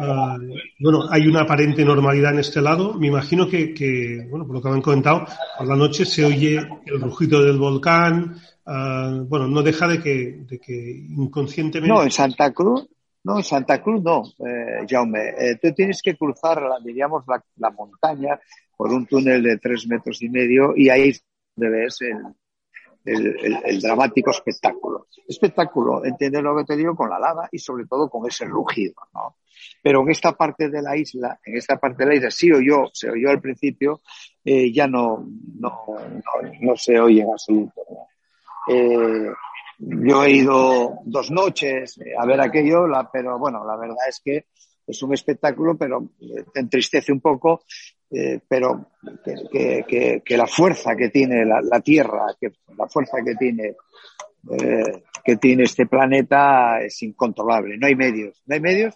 ah, 0.00 0.36
bueno, 0.78 1.04
hay 1.10 1.26
una 1.26 1.42
aparente 1.42 1.84
normalidad 1.84 2.32
en 2.32 2.40
este 2.40 2.60
lado. 2.60 2.94
Me 2.94 3.08
imagino 3.08 3.48
que, 3.48 4.26
bueno, 4.30 4.46
por 4.46 4.56
lo 4.56 4.62
que 4.62 4.68
han 4.68 4.82
comentado, 4.82 5.26
por 5.58 5.66
la 5.66 5.76
noche 5.76 6.04
se 6.04 6.24
oye 6.24 6.66
el 6.86 7.00
rugido 7.00 7.42
del 7.42 7.58
volcán. 7.58 8.36
Ah, 8.66 9.22
bueno, 9.26 9.46
no 9.46 9.62
deja 9.62 9.86
de 9.88 10.00
que, 10.00 10.44
de 10.48 10.58
que 10.58 11.06
inconscientemente. 11.08 11.94
No, 11.94 12.02
en 12.02 12.10
Santa 12.10 12.52
Cruz, 12.52 12.88
no, 13.24 13.36
en 13.38 13.44
Santa 13.44 13.82
Cruz 13.82 14.02
no, 14.02 14.22
eh, 14.46 14.86
Jaume. 14.88 15.30
Eh, 15.38 15.58
tú 15.60 15.72
tienes 15.72 16.00
que 16.02 16.16
cruzar, 16.16 16.62
diríamos, 16.84 17.24
la, 17.26 17.42
la 17.56 17.70
montaña 17.70 18.38
por 18.76 18.92
un 18.92 19.06
túnel 19.06 19.42
de 19.42 19.58
tres 19.58 19.86
metros 19.88 20.22
y 20.22 20.28
medio 20.28 20.72
y 20.76 20.88
ahí 20.88 21.12
ves 21.56 21.98
el, 23.04 23.60
el, 23.64 23.80
dramático 23.80 24.30
espectáculo. 24.30 25.06
Espectáculo, 25.26 26.04
entiendes 26.04 26.42
lo 26.42 26.56
que 26.56 26.64
te 26.64 26.76
digo, 26.76 26.94
con 26.94 27.10
la 27.10 27.18
lava 27.18 27.48
y 27.50 27.58
sobre 27.58 27.86
todo 27.86 28.08
con 28.08 28.26
ese 28.26 28.44
rugido, 28.44 28.94
¿no? 29.14 29.36
Pero 29.82 30.02
en 30.02 30.10
esta 30.10 30.32
parte 30.32 30.68
de 30.68 30.82
la 30.82 30.96
isla, 30.96 31.38
en 31.44 31.56
esta 31.56 31.76
parte 31.76 32.04
de 32.04 32.10
la 32.10 32.16
isla, 32.16 32.30
sí 32.30 32.52
oyó, 32.52 32.86
se 32.92 33.10
oyó 33.10 33.30
al 33.30 33.40
principio, 33.40 34.00
eh, 34.44 34.72
ya 34.72 34.86
no, 34.86 35.26
no, 35.58 35.84
no, 36.60 36.76
se 36.76 36.98
oye 37.00 37.22
en 37.22 37.30
absoluto. 37.30 37.80
Eh, 38.68 39.32
yo 39.78 40.24
he 40.24 40.32
ido 40.32 41.00
dos 41.04 41.30
noches 41.30 41.98
a 42.18 42.26
ver 42.26 42.40
aquello, 42.40 42.86
la, 42.86 43.10
pero 43.10 43.38
bueno, 43.38 43.64
la 43.64 43.76
verdad 43.76 44.08
es 44.08 44.20
que 44.24 44.46
es 44.86 45.02
un 45.02 45.14
espectáculo, 45.14 45.76
pero 45.76 46.10
te 46.52 46.60
entristece 46.60 47.12
un 47.12 47.20
poco 47.20 47.62
eh, 48.10 48.40
pero 48.48 48.92
que, 49.22 49.84
que, 49.86 50.22
que, 50.24 50.36
la 50.36 50.46
fuerza 50.46 50.96
que 50.96 51.10
tiene 51.10 51.44
la, 51.44 51.80
Tierra, 51.80 52.34
que 52.40 52.52
la 52.76 52.88
fuerza 52.88 53.18
que 53.22 53.34
tiene 53.34 53.76
eh, 54.50 55.02
que 55.22 55.36
tiene 55.36 55.64
este 55.64 55.86
planeta 55.86 56.80
es 56.80 57.02
incontrolable. 57.02 57.76
No 57.76 57.86
hay 57.86 57.94
medios, 57.94 58.42
no 58.46 58.54
hay 58.54 58.60
medios 58.60 58.94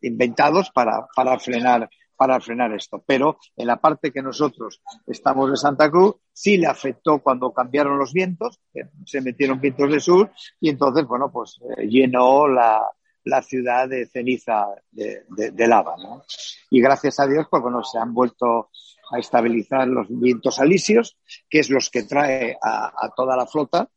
inventados 0.00 0.70
para, 0.72 1.06
para 1.14 1.38
frenar 1.38 1.88
para 2.16 2.40
frenar 2.40 2.72
esto. 2.72 3.02
Pero 3.06 3.38
en 3.56 3.66
la 3.66 3.80
parte 3.80 4.12
que 4.12 4.22
nosotros 4.22 4.80
estamos 5.06 5.50
de 5.50 5.56
Santa 5.56 5.90
Cruz, 5.90 6.16
sí 6.32 6.56
le 6.56 6.66
afectó 6.66 7.20
cuando 7.20 7.52
cambiaron 7.52 7.98
los 7.98 8.12
vientos, 8.12 8.60
se 9.04 9.20
metieron 9.20 9.60
vientos 9.60 9.90
de 9.90 10.00
sur 10.00 10.30
y 10.60 10.70
entonces, 10.70 11.06
bueno, 11.06 11.30
pues 11.32 11.60
eh, 11.76 11.86
llenó 11.86 12.48
la, 12.48 12.82
la 13.26 13.42
ciudad 13.42 13.88
de 13.88 14.06
ceniza 14.06 14.66
de, 14.92 15.66
lava. 15.66 15.96
¿no? 15.98 16.22
Y 16.70 16.80
gracias 16.80 17.20
a 17.20 17.26
Dios, 17.26 17.46
pues 17.50 17.62
bueno, 17.62 17.82
se 17.82 17.98
han 17.98 18.14
vuelto 18.14 18.70
a 19.10 19.18
estabilizar 19.18 19.86
los 19.88 20.06
vientos 20.08 20.60
alisios, 20.60 21.18
que 21.50 21.58
es 21.58 21.68
los 21.68 21.90
que 21.90 22.04
trae 22.04 22.56
a, 22.62 23.10
toda 23.16 23.36
la 23.36 23.46
flota. 23.46 23.88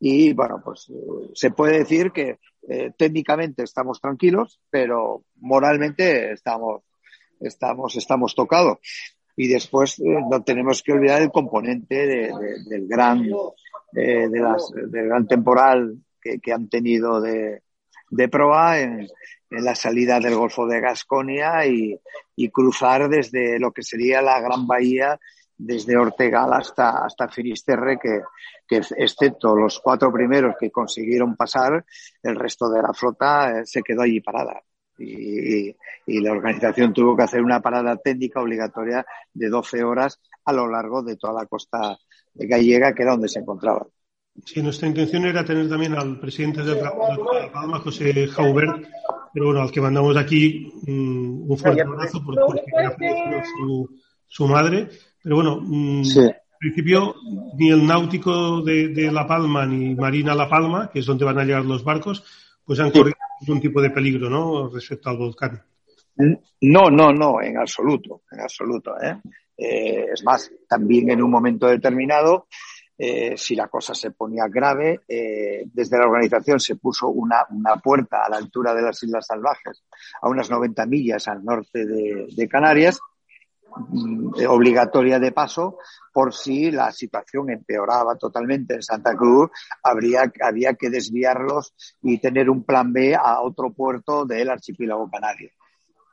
Y 0.00 0.32
bueno, 0.32 0.60
pues 0.64 0.90
se 1.34 1.50
puede 1.50 1.78
decir 1.78 2.10
que 2.10 2.38
eh, 2.68 2.92
técnicamente 2.96 3.62
estamos 3.62 4.00
tranquilos, 4.00 4.58
pero 4.70 5.24
moralmente 5.36 6.32
estamos, 6.32 6.82
estamos, 7.40 7.96
estamos 7.96 8.34
tocados. 8.34 8.78
Y 9.36 9.48
después 9.48 9.98
eh, 9.98 10.20
no 10.30 10.42
tenemos 10.42 10.82
que 10.82 10.92
olvidar 10.92 11.22
el 11.22 11.30
componente 11.30 12.06
del 12.06 12.86
gran, 12.86 13.26
eh, 13.94 14.28
de 14.28 14.40
las, 14.40 14.70
del 14.70 15.06
gran 15.06 15.26
temporal 15.26 15.98
que, 16.20 16.38
que 16.38 16.52
han 16.52 16.68
tenido 16.68 17.20
de, 17.20 17.62
de 18.10 18.28
proa 18.28 18.80
en, 18.80 19.08
en 19.50 19.64
la 19.64 19.74
salida 19.74 20.20
del 20.20 20.36
Golfo 20.36 20.66
de 20.66 20.80
Gasconia 20.80 21.66
y, 21.66 21.98
y, 22.36 22.50
cruzar 22.50 23.08
desde 23.08 23.58
lo 23.58 23.72
que 23.72 23.82
sería 23.82 24.22
la 24.22 24.40
Gran 24.40 24.66
Bahía, 24.66 25.18
desde 25.56 25.96
Ortegal 25.96 26.52
hasta, 26.52 27.04
hasta 27.04 27.28
Finisterre, 27.28 27.98
que, 28.00 28.20
que 28.66 28.82
excepto 28.96 29.54
los 29.54 29.80
cuatro 29.80 30.12
primeros 30.12 30.56
que 30.58 30.70
consiguieron 30.70 31.36
pasar, 31.36 31.84
el 32.22 32.36
resto 32.36 32.68
de 32.68 32.82
la 32.82 32.92
flota 32.92 33.60
eh, 33.60 33.66
se 33.66 33.82
quedó 33.82 34.02
allí 34.02 34.20
parada. 34.20 34.62
Y, 34.98 35.74
y, 36.06 36.20
la 36.20 36.32
organización 36.32 36.92
tuvo 36.92 37.16
que 37.16 37.24
hacer 37.24 37.42
una 37.42 37.60
parada 37.60 37.96
técnica 37.96 38.40
obligatoria 38.40 39.04
de 39.32 39.48
12 39.48 39.82
horas 39.82 40.20
a 40.44 40.52
lo 40.52 40.68
largo 40.68 41.02
de 41.02 41.16
toda 41.16 41.32
la 41.32 41.46
costa 41.46 41.98
gallega, 42.34 42.94
que 42.94 43.02
era 43.02 43.12
donde 43.12 43.28
se 43.28 43.40
encontraban. 43.40 43.88
Sí, 44.44 44.62
nuestra 44.62 44.88
intención 44.88 45.24
era 45.24 45.44
tener 45.44 45.68
también 45.68 45.94
al 45.94 46.18
presidente 46.18 46.62
de 46.62 46.80
la 46.80 46.92
Palma, 47.52 47.78
José 47.78 48.26
Jaubert, 48.26 48.84
pero 49.32 49.46
bueno, 49.46 49.62
al 49.62 49.70
que 49.70 49.80
mandamos 49.80 50.16
aquí 50.16 50.72
mm, 50.86 51.50
un 51.50 51.58
fuerte 51.58 51.82
abrazo 51.82 52.22
porque 52.24 52.40
ha 52.76 53.44
su, 53.44 53.88
su 54.26 54.46
madre. 54.48 54.88
Pero 55.22 55.36
bueno, 55.36 55.60
mm, 55.60 56.02
en 56.18 56.34
principio 56.58 57.14
ni 57.56 57.70
el 57.70 57.86
náutico 57.86 58.62
de, 58.62 59.10
La 59.12 59.26
Palma 59.26 59.66
ni 59.66 59.94
Marina 59.94 60.34
La 60.34 60.48
Palma, 60.48 60.90
que 60.92 60.98
es 60.98 61.06
donde 61.06 61.24
van 61.24 61.38
a 61.38 61.44
llegar 61.44 61.64
los 61.64 61.84
barcos, 61.84 62.24
pues 62.64 62.80
han 62.80 62.90
corrido 62.90 63.16
ningún 63.40 63.60
tipo 63.60 63.80
de 63.80 63.90
peligro, 63.90 64.28
¿no? 64.30 64.68
Respecto 64.68 65.10
al 65.10 65.18
volcán. 65.18 65.62
No, 66.60 66.90
no, 66.90 67.12
no, 67.12 67.42
en 67.42 67.58
absoluto, 67.58 68.22
en 68.30 68.40
absoluto. 68.40 68.94
¿eh? 69.00 69.20
Eh, 69.56 70.06
es 70.12 70.24
más, 70.24 70.50
también 70.68 71.10
en 71.10 71.22
un 71.22 71.30
momento 71.30 71.66
determinado 71.66 72.46
eh, 72.96 73.36
si 73.36 73.56
la 73.56 73.66
cosa 73.66 73.92
se 73.92 74.12
ponía 74.12 74.46
grave, 74.48 75.00
eh, 75.08 75.64
desde 75.66 75.98
la 75.98 76.06
organización 76.06 76.60
se 76.60 76.76
puso 76.76 77.08
una, 77.08 77.44
una, 77.50 77.76
puerta 77.76 78.22
a 78.24 78.28
la 78.28 78.36
altura 78.36 78.72
de 78.72 78.82
las 78.82 79.02
Islas 79.02 79.26
Salvajes, 79.26 79.82
a 80.22 80.28
unas 80.28 80.48
90 80.48 80.86
millas 80.86 81.26
al 81.26 81.44
norte 81.44 81.84
de, 81.84 82.48
Canarias, 82.48 83.00
obligatoria 84.48 85.18
de 85.18 85.32
paso, 85.32 85.78
por 86.12 86.32
si 86.32 86.70
la 86.70 86.92
situación 86.92 87.50
empeoraba 87.50 88.16
totalmente 88.16 88.74
en 88.74 88.82
Santa 88.82 89.14
Cruz, 89.16 89.50
habría, 89.82 90.30
había 90.42 90.74
que 90.74 90.90
desviarlos 90.90 91.74
y 92.02 92.18
tener 92.18 92.50
un 92.50 92.64
plan 92.64 92.92
B 92.92 93.14
a 93.14 93.40
otro 93.40 93.72
puerto 93.72 94.24
del 94.24 94.50
archipiélago 94.50 95.10
canario. 95.10 95.50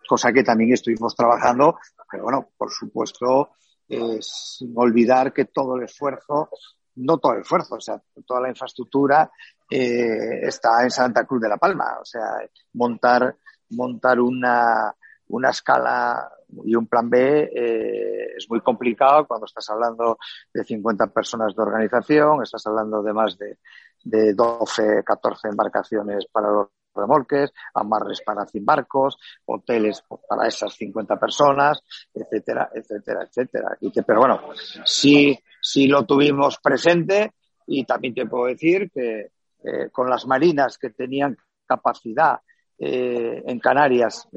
Cosa 0.07 0.33
que 0.33 0.43
también 0.43 0.73
estuvimos 0.73 1.15
trabajando, 1.15 1.77
pero 2.09 2.23
bueno, 2.23 2.49
por 2.57 2.71
supuesto, 2.71 3.51
eh, 3.87 4.19
sin 4.21 4.73
olvidar 4.75 5.33
que 5.33 5.45
todo 5.45 5.75
el 5.75 5.83
esfuerzo, 5.83 6.49
no 6.95 7.17
todo 7.17 7.33
el 7.33 7.41
esfuerzo, 7.41 7.75
o 7.75 7.81
sea, 7.81 8.01
toda 8.25 8.41
la 8.41 8.49
infraestructura 8.49 9.31
eh, 9.69 10.41
está 10.47 10.83
en 10.83 10.91
Santa 10.91 11.25
Cruz 11.25 11.41
de 11.41 11.49
la 11.49 11.57
Palma. 11.57 11.97
O 12.01 12.05
sea, 12.05 12.37
montar, 12.73 13.37
montar 13.69 14.19
una, 14.19 14.93
una 15.27 15.49
escala 15.49 16.29
y 16.65 16.75
un 16.75 16.87
plan 16.87 17.09
B 17.09 17.51
eh, 17.53 18.33
es 18.37 18.49
muy 18.49 18.61
complicado 18.61 19.25
cuando 19.27 19.45
estás 19.45 19.69
hablando 19.69 20.17
de 20.53 20.63
50 20.63 21.07
personas 21.07 21.55
de 21.55 21.61
organización, 21.61 22.43
estás 22.43 22.65
hablando 22.67 23.01
de 23.01 23.13
más 23.13 23.37
de, 23.37 23.57
de 24.03 24.33
12, 24.33 25.03
14 25.03 25.49
embarcaciones 25.49 26.25
para 26.31 26.51
los 26.51 26.67
remolques, 26.93 27.51
amarres 27.73 28.21
para 28.21 28.45
barcos, 28.61 29.17
hoteles 29.45 30.03
para 30.27 30.47
esas 30.47 30.73
50 30.73 31.19
personas, 31.19 31.81
etcétera, 32.13 32.69
etcétera, 32.73 33.23
etcétera. 33.23 33.77
Y 33.79 33.91
que, 33.91 34.03
pero 34.03 34.19
bueno, 34.19 34.41
sí, 34.85 35.37
sí 35.61 35.87
lo 35.87 36.05
tuvimos 36.05 36.59
presente 36.59 37.33
y 37.67 37.85
también 37.85 38.13
te 38.13 38.25
puedo 38.25 38.45
decir 38.47 38.91
que 38.91 39.31
eh, 39.63 39.89
con 39.91 40.09
las 40.09 40.25
marinas 40.25 40.77
que 40.77 40.89
tenían 40.89 41.37
capacidad 41.65 42.39
eh, 42.77 43.43
en 43.45 43.59
Canarias 43.59 44.27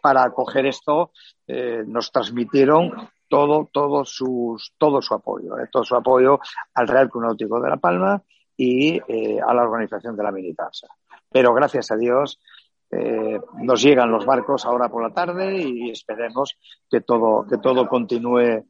para 0.00 0.24
acoger 0.24 0.66
esto, 0.66 1.12
eh, 1.46 1.82
nos 1.86 2.10
transmitieron 2.12 3.10
todo, 3.28 3.68
todo, 3.72 4.04
sus, 4.04 4.74
todo 4.78 5.02
su 5.02 5.14
apoyo, 5.14 5.58
eh, 5.58 5.68
todo 5.70 5.84
su 5.84 5.94
apoyo 5.94 6.40
al 6.74 6.88
Real 6.88 7.10
Club 7.10 7.36
de 7.36 7.68
La 7.68 7.76
Palma 7.76 8.22
y 8.56 9.00
eh, 9.08 9.38
a 9.46 9.54
la 9.54 9.62
organización 9.62 10.16
de 10.16 10.22
la 10.22 10.32
militanza. 10.32 10.88
Pero 11.30 11.52
gracias 11.54 11.90
a 11.90 11.96
Dios 11.96 12.38
nos 12.90 13.82
llegan 13.82 14.10
los 14.10 14.24
barcos 14.24 14.64
ahora 14.64 14.88
por 14.88 15.02
la 15.02 15.12
tarde 15.12 15.58
y 15.58 15.90
esperemos 15.90 16.56
que 16.90 17.02
todo, 17.02 17.46
que 17.46 17.58
todo 17.58 17.86
continúe 17.86 18.64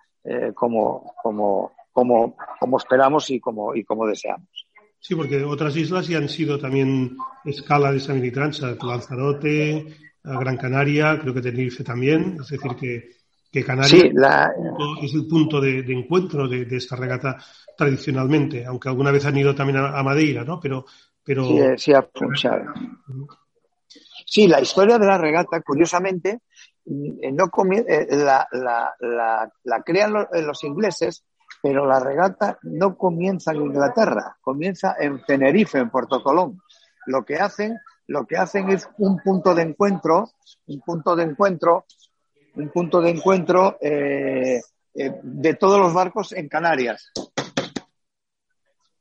como, 0.55 1.15
como, 1.23 1.71
como, 1.93 2.37
como 2.59 2.79
esperamos 2.79 3.31
y 3.31 3.39
como, 3.39 3.77
y 3.77 3.85
como 3.85 4.09
deseamos. 4.09 4.67
Sí, 5.01 5.15
porque 5.15 5.45
otras 5.45 5.77
islas 5.77 6.09
ya 6.09 6.19
han 6.19 6.29
sido 6.29 6.59
también 6.59 7.17
escala 7.45 7.93
de 7.93 7.99
esa 7.99 8.15
militranza, 8.15 8.77
Lanzarote, 8.83 9.87
Gran 10.37 10.57
Canaria, 10.57 11.19
creo 11.21 11.33
que 11.33 11.41
Tenerife 11.41 11.85
también, 11.85 12.39
es 12.41 12.49
decir, 12.49 12.77
que, 12.77 13.11
que 13.51 13.65
Canarias 13.65 13.91
sí, 13.91 14.11
la... 14.13 14.53
es 15.03 15.15
el 15.15 15.27
punto 15.27 15.61
de, 15.61 15.83
de 15.83 15.93
encuentro 15.93 16.49
de, 16.49 16.65
de, 16.65 16.77
esta 16.77 16.97
regata 16.97 17.39
tradicionalmente, 17.77 18.65
aunque 18.65 18.89
alguna 18.89 19.11
vez 19.11 19.25
han 19.25 19.37
ido 19.37 19.55
también 19.55 19.79
a, 19.79 19.99
a 19.99 20.03
Madeira, 20.03 20.45
¿no? 20.45 20.59
Pero, 20.61 20.85
pero... 21.25 21.45
Sí, 21.45 21.59
sí, 21.77 21.93
a 21.93 22.09
sí, 24.27 24.47
la 24.47 24.61
historia 24.61 24.99
de 24.99 25.07
la 25.07 25.19
regata, 25.19 25.61
curiosamente, 25.63 26.41
mm, 26.85 27.35
no 27.35 27.51
eh, 27.73 28.07
la, 28.11 28.47
la, 28.53 28.95
la, 29.01 29.53
la 29.65 29.83
crean 29.83 30.13
los, 30.13 30.27
eh, 30.33 30.43
los 30.43 30.63
ingleses, 30.65 31.25
pero 31.63 31.87
la 31.87 32.01
regata 32.01 32.59
no 32.63 32.97
comienza 32.97 33.53
en 33.53 33.63
Inglaterra, 33.63 34.37
comienza 34.41 34.97
en 34.99 35.23
Tenerife, 35.25 35.79
en 35.79 35.91
Puerto 35.91 36.23
Colón. 36.23 36.61
Lo 37.07 37.25
que 37.25 37.37
hacen, 37.37 37.77
lo 38.09 38.27
que 38.27 38.37
hacen 38.37 38.71
es 38.71 38.89
un 38.99 39.19
punto 39.19 39.55
de 39.55 39.63
encuentro, 39.63 40.31
un 40.67 40.81
punto 40.81 41.15
de 41.15 41.25
encuentro 41.25 41.87
un 42.59 42.71
punto 42.71 43.01
de 43.01 43.11
encuentro 43.11 43.79
eh, 43.81 44.61
eh, 44.95 45.13
de 45.23 45.55
todos 45.55 45.79
los 45.79 45.95
barcos 45.95 46.33
en 46.33 46.49
Canarias. 46.49 47.13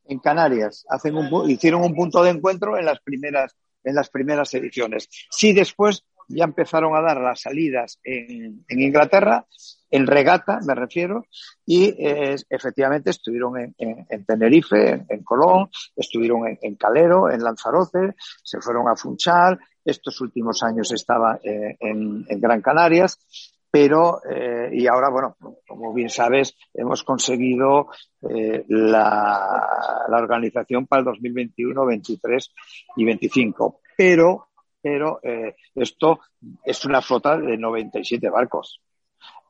En 0.05 0.19
Canarias. 0.19 0.85
Hacen 0.89 1.17
un, 1.17 1.49
hicieron 1.49 1.81
un 1.81 1.95
punto 1.95 2.23
de 2.23 2.31
encuentro 2.31 2.77
en 2.77 2.85
las 2.85 2.99
primeras, 3.01 3.55
en 3.83 3.95
las 3.95 4.09
primeras 4.09 4.53
ediciones. 4.53 5.09
Sí, 5.29 5.53
después 5.53 6.05
ya 6.27 6.45
empezaron 6.45 6.95
a 6.95 7.01
dar 7.01 7.19
las 7.21 7.41
salidas 7.41 7.99
en, 8.03 8.65
en 8.67 8.81
Inglaterra, 8.81 9.45
en 9.89 10.05
regata, 10.05 10.59
me 10.65 10.75
refiero, 10.75 11.25
y 11.65 11.85
eh, 11.97 12.35
efectivamente 12.49 13.11
estuvieron 13.11 13.57
en, 13.57 13.75
en, 13.77 14.05
en 14.09 14.25
Tenerife, 14.25 14.89
en, 14.89 15.05
en, 15.07 15.23
Colón, 15.23 15.69
estuvieron 15.95 16.57
en, 16.61 16.75
Calero, 16.75 17.31
en 17.31 17.41
Lanzarote, 17.41 18.15
se 18.43 18.59
fueron 18.59 18.89
a 18.89 18.95
Funchal, 18.95 19.59
estos 19.85 20.19
últimos 20.19 20.61
años 20.63 20.91
estaba 20.91 21.39
eh, 21.41 21.77
en, 21.79 22.25
Gran 22.41 22.61
Canarias, 22.61 23.19
pero, 23.71 24.21
eh, 24.29 24.69
y 24.73 24.87
ahora, 24.87 25.09
bueno, 25.09 25.37
como 25.67 25.93
bien 25.93 26.09
sabes, 26.09 26.55
hemos 26.73 27.03
conseguido 27.03 27.87
eh, 28.29 28.65
la, 28.67 30.05
la, 30.09 30.17
organización 30.17 30.87
para 30.87 31.01
el 31.01 31.05
2021, 31.05 31.85
23 31.85 32.51
y 32.95 33.05
25. 33.05 33.81
Pero, 33.95 34.46
pero 34.87 35.19
eh, 35.21 35.57
esto 35.75 36.21
es 36.63 36.85
una 36.85 37.01
flota 37.01 37.37
de 37.37 37.57
97 37.57 38.29
barcos. 38.29 38.81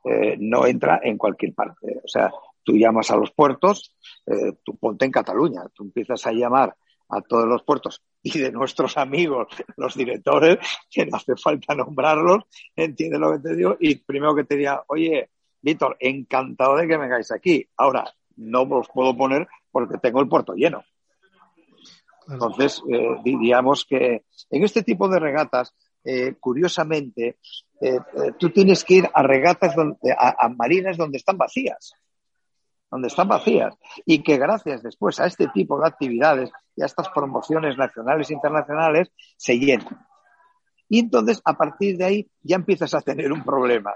Eh, 0.04 0.36
no 0.40 0.66
entra 0.66 1.00
en 1.04 1.16
cualquier 1.16 1.54
parte. 1.54 2.02
O 2.04 2.08
sea, 2.08 2.32
tú 2.64 2.76
llamas 2.76 3.12
a 3.12 3.18
los 3.18 3.30
puertos, 3.32 3.94
eh, 4.26 4.54
tú 4.64 4.76
ponte 4.78 5.06
en 5.06 5.12
Cataluña, 5.12 5.62
tú 5.76 5.84
empiezas 5.84 6.26
a 6.26 6.32
llamar 6.32 6.76
a 7.10 7.22
todos 7.22 7.46
los 7.46 7.62
puertos 7.62 8.02
y 8.24 8.40
de 8.40 8.52
nuestros 8.52 8.98
amigos, 8.98 9.48
los 9.78 9.96
directores, 9.96 10.58
que 10.90 11.06
no 11.06 11.18
hace 11.18 11.36
falta 11.36 11.76
nombrarlos, 11.76 12.46
entiende 12.76 13.20
lo 13.20 13.34
que 13.34 13.40
te 13.40 13.56
digo, 13.56 13.78
y 13.80 13.96
primero 13.96 14.34
que 14.34 14.44
te 14.44 14.56
diga, 14.56 14.84
oye, 14.88 15.30
Víctor, 15.62 15.98
encantado 16.00 16.78
de 16.78 16.88
que 16.88 16.98
vengáis 16.98 17.32
aquí. 17.32 17.64
Ahora, 17.78 18.12
no 18.38 18.64
os 18.64 18.88
puedo 18.90 19.16
poner 19.16 19.48
porque 19.72 20.00
tengo 20.00 20.20
el 20.20 20.28
puerto 20.28 20.56
lleno. 20.56 20.84
Entonces, 22.30 22.82
eh, 22.90 23.16
diríamos 23.24 23.86
que 23.86 24.26
en 24.50 24.64
este 24.64 24.84
tipo 24.84 25.08
de 25.08 25.20
regatas, 25.20 25.74
eh, 26.04 26.36
curiosamente, 26.40 27.38
eh, 27.82 27.96
eh 27.96 28.32
tú 28.38 28.50
tienes 28.50 28.84
que 28.84 28.96
ir 28.96 29.10
a 29.14 29.24
regatas 29.24 29.76
donde, 29.76 30.12
a, 30.12 30.36
a 30.46 30.50
marinas 30.50 30.98
donde 30.98 31.18
están 31.18 31.38
vacías. 31.38 31.94
donde 32.90 33.10
están 33.10 33.28
vacías 33.28 33.76
y 34.06 34.24
que 34.24 34.38
gracias 34.38 34.82
después 34.82 35.20
a 35.20 35.26
este 35.26 35.48
tipo 35.50 35.78
de 35.78 35.88
actividades 35.88 36.50
y 36.74 36.84
a 36.84 36.86
estas 36.86 37.10
promociones 37.10 37.78
nacionales 37.78 38.30
e 38.30 38.34
internacionales 38.34 39.12
se 39.36 39.60
llenan. 39.60 40.08
Y 40.90 41.00
entonces 41.00 41.42
a 41.44 41.54
partir 41.54 41.98
de 41.98 42.06
ahí 42.06 42.32
ya 42.42 42.56
empiezas 42.56 42.94
a 42.94 43.02
tener 43.02 43.32
un 43.32 43.44
problema. 43.44 43.94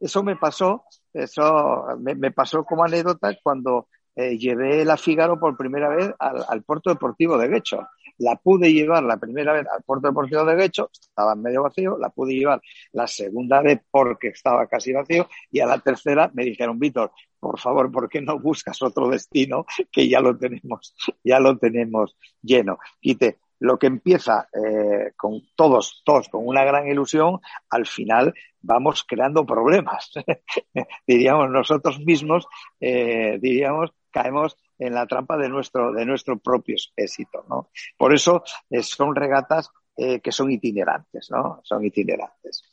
Eso 0.00 0.22
me 0.22 0.36
pasó, 0.36 0.84
eso 1.12 1.84
me, 1.98 2.30
pasó 2.30 2.64
como 2.64 2.84
anécdota 2.84 3.34
cuando 3.42 3.88
eh, 4.16 4.38
llevé 4.38 4.84
la 4.84 4.96
Fígaro 4.96 5.38
por 5.38 5.56
primera 5.56 5.88
vez 5.88 6.12
al, 6.18 6.62
puerto 6.62 6.90
deportivo 6.90 7.36
de 7.36 7.48
Guecho. 7.48 7.86
La 8.18 8.36
pude 8.36 8.72
llevar 8.72 9.02
la 9.02 9.16
primera 9.16 9.52
vez 9.52 9.66
al 9.66 9.82
puerto 9.82 10.06
deportivo 10.06 10.44
de 10.44 10.54
Guecho, 10.54 10.88
estaba 10.92 11.34
medio 11.34 11.64
vacío, 11.64 11.98
la 11.98 12.10
pude 12.10 12.34
llevar 12.34 12.60
la 12.92 13.08
segunda 13.08 13.60
vez 13.60 13.80
porque 13.90 14.28
estaba 14.28 14.66
casi 14.68 14.92
vacío 14.92 15.28
y 15.50 15.58
a 15.60 15.66
la 15.66 15.78
tercera 15.78 16.30
me 16.32 16.44
dijeron, 16.44 16.78
Víctor, 16.78 17.10
por 17.40 17.58
favor, 17.58 17.90
¿por 17.90 18.08
qué 18.08 18.20
no 18.20 18.38
buscas 18.38 18.80
otro 18.82 19.08
destino 19.08 19.66
que 19.90 20.08
ya 20.08 20.20
lo 20.20 20.36
tenemos, 20.38 20.94
ya 21.24 21.40
lo 21.40 21.58
tenemos 21.58 22.16
lleno? 22.40 22.78
Quite, 23.00 23.38
lo 23.60 23.78
que 23.78 23.86
empieza 23.86 24.48
eh, 24.52 25.12
con 25.16 25.42
todos, 25.56 26.02
todos 26.04 26.28
con 26.28 26.46
una 26.46 26.64
gran 26.64 26.86
ilusión, 26.86 27.40
al 27.70 27.86
final 27.86 28.34
vamos 28.60 29.04
creando 29.08 29.46
problemas. 29.46 30.12
diríamos 31.06 31.50
nosotros 31.50 31.98
mismos, 32.00 32.46
eh, 32.80 33.38
diríamos, 33.40 33.92
caemos 34.14 34.56
en 34.78 34.94
la 34.94 35.06
trampa 35.06 35.36
de 35.36 35.48
nuestro, 35.48 35.92
de 35.92 36.06
nuestro 36.06 36.38
propio 36.38 36.76
éxito, 36.96 37.44
¿no? 37.50 37.68
Por 37.98 38.14
eso 38.14 38.42
eh, 38.70 38.82
son 38.82 39.14
regatas 39.14 39.70
que 39.96 40.32
son 40.32 40.50
itinerantes, 40.50 41.30
¿no? 41.30 41.60
Son 41.62 41.84
itinerantes. 41.84 42.64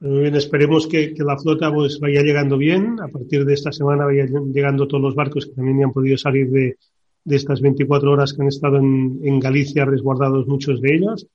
Muy 0.00 0.20
bien, 0.20 0.34
esperemos 0.34 0.86
que, 0.86 1.14
la 1.18 1.38
flota 1.38 1.72
pues 1.72 1.98
vaya 1.98 2.22
llegando 2.22 2.58
bien. 2.58 3.00
A 3.00 3.08
partir 3.08 3.44
de 3.44 3.54
esta 3.54 3.72
semana 3.72 4.04
vayan 4.04 4.52
llegando 4.52 4.86
todos 4.86 5.02
los 5.02 5.14
barcos 5.14 5.46
que 5.46 5.52
también 5.52 5.84
han 5.84 5.92
podido 5.92 6.18
salir 6.18 6.50
de, 6.50 6.76
de 7.24 7.36
estas 7.36 7.62
24 7.62 8.12
horas 8.12 8.34
que 8.34 8.42
han 8.42 8.48
estado 8.48 8.76
en, 8.76 9.20
en, 9.22 9.40
Galicia 9.40 9.86
resguardados 9.86 10.46
muchos 10.46 10.82
de 10.82 10.94
ellos 10.94 11.26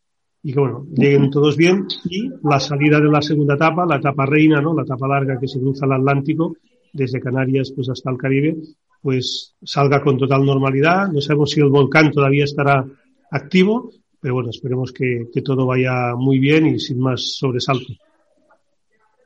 y 0.44 0.54
que 0.54 0.60
bueno, 0.60 0.86
lleguen 0.94 1.32
todos 1.32 1.58
bien 1.58 1.88
y 2.06 2.30
la 2.44 2.60
salida 2.60 3.00
de 3.00 3.10
la 3.10 3.22
segunda 3.22 3.56
etapa, 3.56 3.86
la 3.86 3.98
etapa 3.98 4.28
reina, 4.28 4.62
¿no? 4.62 4.76
La 4.76 4.84
etapa 4.84 5.08
larga 5.08 5.40
que 5.40 5.48
se 5.48 5.60
cruza 5.60 5.88
el 5.88 5.94
Atlántico 5.94 6.56
desde 6.94 7.20
Canarias 7.20 7.72
pues 7.76 7.90
hasta 7.90 8.12
el 8.12 8.18
Caribe, 8.18 8.58
pues 9.02 9.56
salga 9.64 10.02
con 10.02 10.18
total 10.18 10.46
normalidad. 10.46 11.08
No 11.10 11.22
sabemos 11.22 11.52
si 11.52 11.60
el 11.60 11.70
volcán 11.70 12.12
todavía 12.12 12.44
estará 12.44 12.86
activo, 13.32 13.92
pero 14.20 14.36
bueno, 14.36 14.50
esperemos 14.50 14.92
que, 14.92 15.28
que 15.34 15.42
todo 15.42 15.66
vaya 15.66 16.16
muy 16.16 16.40
bien 16.40 16.68
y 16.68 16.80
sin 16.80 17.00
más 17.00 17.36
sobresalto. 17.38 17.94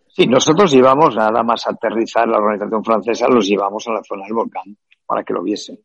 Sí, 0.08 0.28
nosotros 0.28 0.72
llevamos 0.72 1.14
nada 1.14 1.44
más 1.44 1.68
aterrizar 1.68 2.26
la 2.26 2.38
organización 2.38 2.84
francesa, 2.86 3.28
los 3.28 3.46
llevamos 3.46 3.86
a 3.88 3.94
la 3.94 4.04
zona 4.04 4.24
del 4.24 4.34
volcán 4.34 4.78
para 5.06 5.24
que 5.24 5.34
lo 5.34 5.44
viesen. 5.44 5.78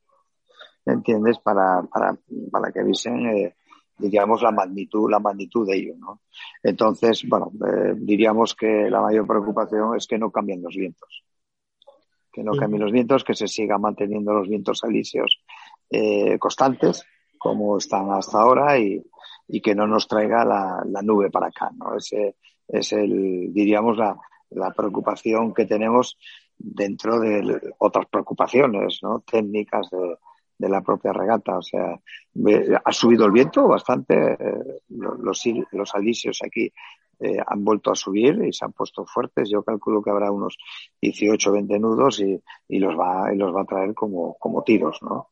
¿Me 0.84 0.92
entiendes? 0.92 1.38
Para, 1.40 1.82
para, 1.82 2.16
para 2.50 2.70
que 2.70 2.84
viesen, 2.84 3.26
eh, 3.26 3.56
diríamos, 3.98 4.40
la 4.42 4.52
magnitud, 4.52 5.10
la 5.10 5.18
magnitud 5.18 5.66
de 5.66 5.76
ello, 5.76 5.94
¿no? 5.98 6.20
Entonces, 6.62 7.24
bueno, 7.28 7.50
eh, 7.66 7.94
diríamos 7.96 8.54
que 8.54 8.88
la 8.88 9.00
mayor 9.02 9.26
preocupación 9.26 9.96
es 9.96 10.06
que 10.06 10.16
no 10.16 10.30
cambien 10.30 10.62
los 10.62 10.76
vientos. 10.76 11.24
Que 12.32 12.42
no 12.42 12.52
cambien 12.52 12.82
los 12.82 12.92
vientos, 12.92 13.24
que 13.24 13.34
se 13.34 13.48
sigan 13.48 13.80
manteniendo 13.80 14.32
los 14.32 14.48
vientos 14.48 14.84
alisios 14.84 15.42
eh, 15.90 16.38
constantes, 16.38 17.04
como 17.38 17.78
están 17.78 18.10
hasta 18.10 18.40
ahora, 18.40 18.78
y, 18.78 19.02
y 19.48 19.60
que 19.60 19.74
no 19.74 19.86
nos 19.86 20.06
traiga 20.06 20.44
la, 20.44 20.82
la 20.86 21.02
nube 21.02 21.30
para 21.30 21.48
acá, 21.48 21.70
¿no? 21.76 21.96
Ese, 21.96 22.36
es 22.72 22.92
el, 22.92 23.52
diríamos, 23.52 23.96
la, 23.96 24.16
la 24.50 24.70
preocupación 24.72 25.52
que 25.54 25.66
tenemos 25.66 26.16
dentro 26.56 27.18
de 27.18 27.58
otras 27.78 28.06
preocupaciones 28.06 29.00
¿no? 29.02 29.20
técnicas 29.20 29.88
de, 29.90 30.16
de 30.58 30.68
la 30.68 30.82
propia 30.82 31.12
regata. 31.12 31.58
O 31.58 31.62
sea, 31.62 31.98
ha 32.84 32.92
subido 32.92 33.26
el 33.26 33.32
viento 33.32 33.66
bastante, 33.66 34.32
eh, 34.32 34.80
los, 34.90 35.42
los 35.72 35.94
alisios 35.94 36.40
aquí 36.44 36.72
eh, 37.20 37.38
han 37.46 37.64
vuelto 37.64 37.90
a 37.90 37.94
subir 37.94 38.42
y 38.44 38.52
se 38.52 38.64
han 38.64 38.72
puesto 38.72 39.04
fuertes. 39.04 39.48
Yo 39.50 39.62
calculo 39.62 40.02
que 40.02 40.10
habrá 40.10 40.30
unos 40.30 40.56
18 41.00 41.52
20 41.52 41.78
nudos 41.78 42.20
y, 42.20 42.42
y, 42.68 42.78
los 42.78 42.98
va 42.98 43.32
y 43.32 43.36
los 43.36 43.54
va 43.54 43.62
a 43.62 43.66
traer 43.66 43.94
como, 43.94 44.36
como 44.38 44.62
tiros, 44.62 45.02
¿no? 45.02 45.28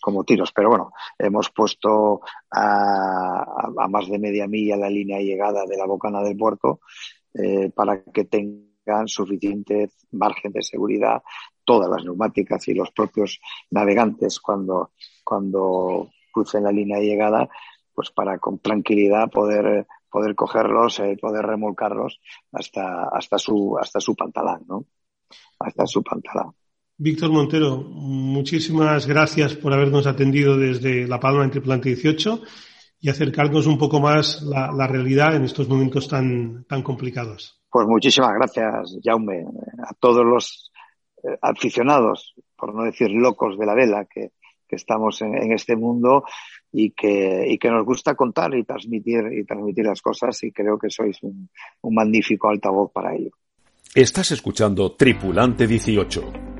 Como 0.00 0.24
tiros. 0.24 0.52
Pero 0.52 0.68
bueno, 0.70 0.92
hemos 1.18 1.50
puesto 1.50 2.20
a, 2.50 3.68
más 3.88 4.08
de 4.08 4.18
media 4.18 4.48
milla 4.48 4.76
la 4.76 4.90
línea 4.90 5.18
de 5.18 5.24
llegada 5.24 5.64
de 5.64 5.76
la 5.76 5.86
bocana 5.86 6.22
del 6.22 6.36
puerto 6.36 6.80
eh, 7.34 7.70
para 7.70 8.02
que 8.02 8.24
tengan 8.24 9.06
suficiente 9.06 9.90
margen 10.10 10.52
de 10.52 10.62
seguridad 10.62 11.22
todas 11.64 11.88
las 11.88 12.04
neumáticas 12.04 12.66
y 12.68 12.74
los 12.74 12.90
propios 12.90 13.40
navegantes 13.70 14.40
cuando, 14.40 14.90
cuando 15.24 16.10
crucen 16.32 16.64
la 16.64 16.72
línea 16.72 16.98
de 16.98 17.06
llegada, 17.06 17.48
pues 17.94 18.10
para 18.10 18.38
con 18.38 18.58
tranquilidad 18.58 19.30
poder, 19.30 19.86
poder 20.12 20.34
cogerlos, 20.34 21.00
eh, 21.00 21.16
poder 21.20 21.44
remolcarlos 21.44 22.20
hasta, 22.52 23.08
hasta 23.08 23.38
su, 23.38 23.76
hasta 23.80 23.98
su 23.98 24.14
pantalán, 24.14 24.60
¿no? 24.68 24.84
Hasta 25.58 25.86
su 25.86 26.02
pantalán. 26.02 26.52
Víctor 26.98 27.30
Montero, 27.30 27.78
muchísimas 27.78 29.06
gracias 29.06 29.54
por 29.54 29.72
habernos 29.72 30.06
atendido 30.06 30.56
desde 30.58 31.08
La 31.08 31.18
Palma 31.18 31.42
entre 31.42 31.62
Plante 31.62 31.88
18 31.88 32.42
y 33.00 33.08
acercarnos 33.08 33.66
un 33.66 33.78
poco 33.78 33.98
más 33.98 34.42
la, 34.42 34.70
la 34.70 34.86
realidad 34.86 35.34
en 35.34 35.44
estos 35.44 35.68
momentos 35.68 36.06
tan, 36.06 36.64
tan 36.64 36.82
complicados. 36.82 37.60
Pues 37.70 37.86
muchísimas 37.88 38.34
gracias, 38.34 38.98
Jaume, 39.02 39.46
a 39.82 39.94
todos 39.94 40.24
los 40.24 40.70
eh, 41.24 41.38
aficionados, 41.40 42.34
por 42.56 42.74
no 42.74 42.84
decir 42.84 43.10
locos 43.10 43.58
de 43.58 43.66
la 43.66 43.74
vela, 43.74 44.04
que, 44.04 44.32
que 44.68 44.76
estamos 44.76 45.22
en, 45.22 45.34
en, 45.34 45.52
este 45.52 45.74
mundo 45.74 46.24
y 46.72 46.90
que, 46.90 47.46
y 47.48 47.58
que 47.58 47.70
nos 47.70 47.84
gusta 47.84 48.14
contar 48.14 48.54
y 48.54 48.64
transmitir, 48.64 49.24
y 49.32 49.44
transmitir 49.44 49.84
las 49.84 50.00
cosas 50.00 50.42
y 50.42 50.50
creo 50.50 50.78
que 50.78 50.88
sois 50.88 51.22
un, 51.22 51.48
un 51.82 51.94
magnífico 51.94 52.48
altavoz 52.48 52.90
para 52.92 53.14
ello. 53.14 53.30
Estás 53.94 54.32
escuchando 54.32 54.92
Tripulante 54.92 55.66
18 55.66 56.52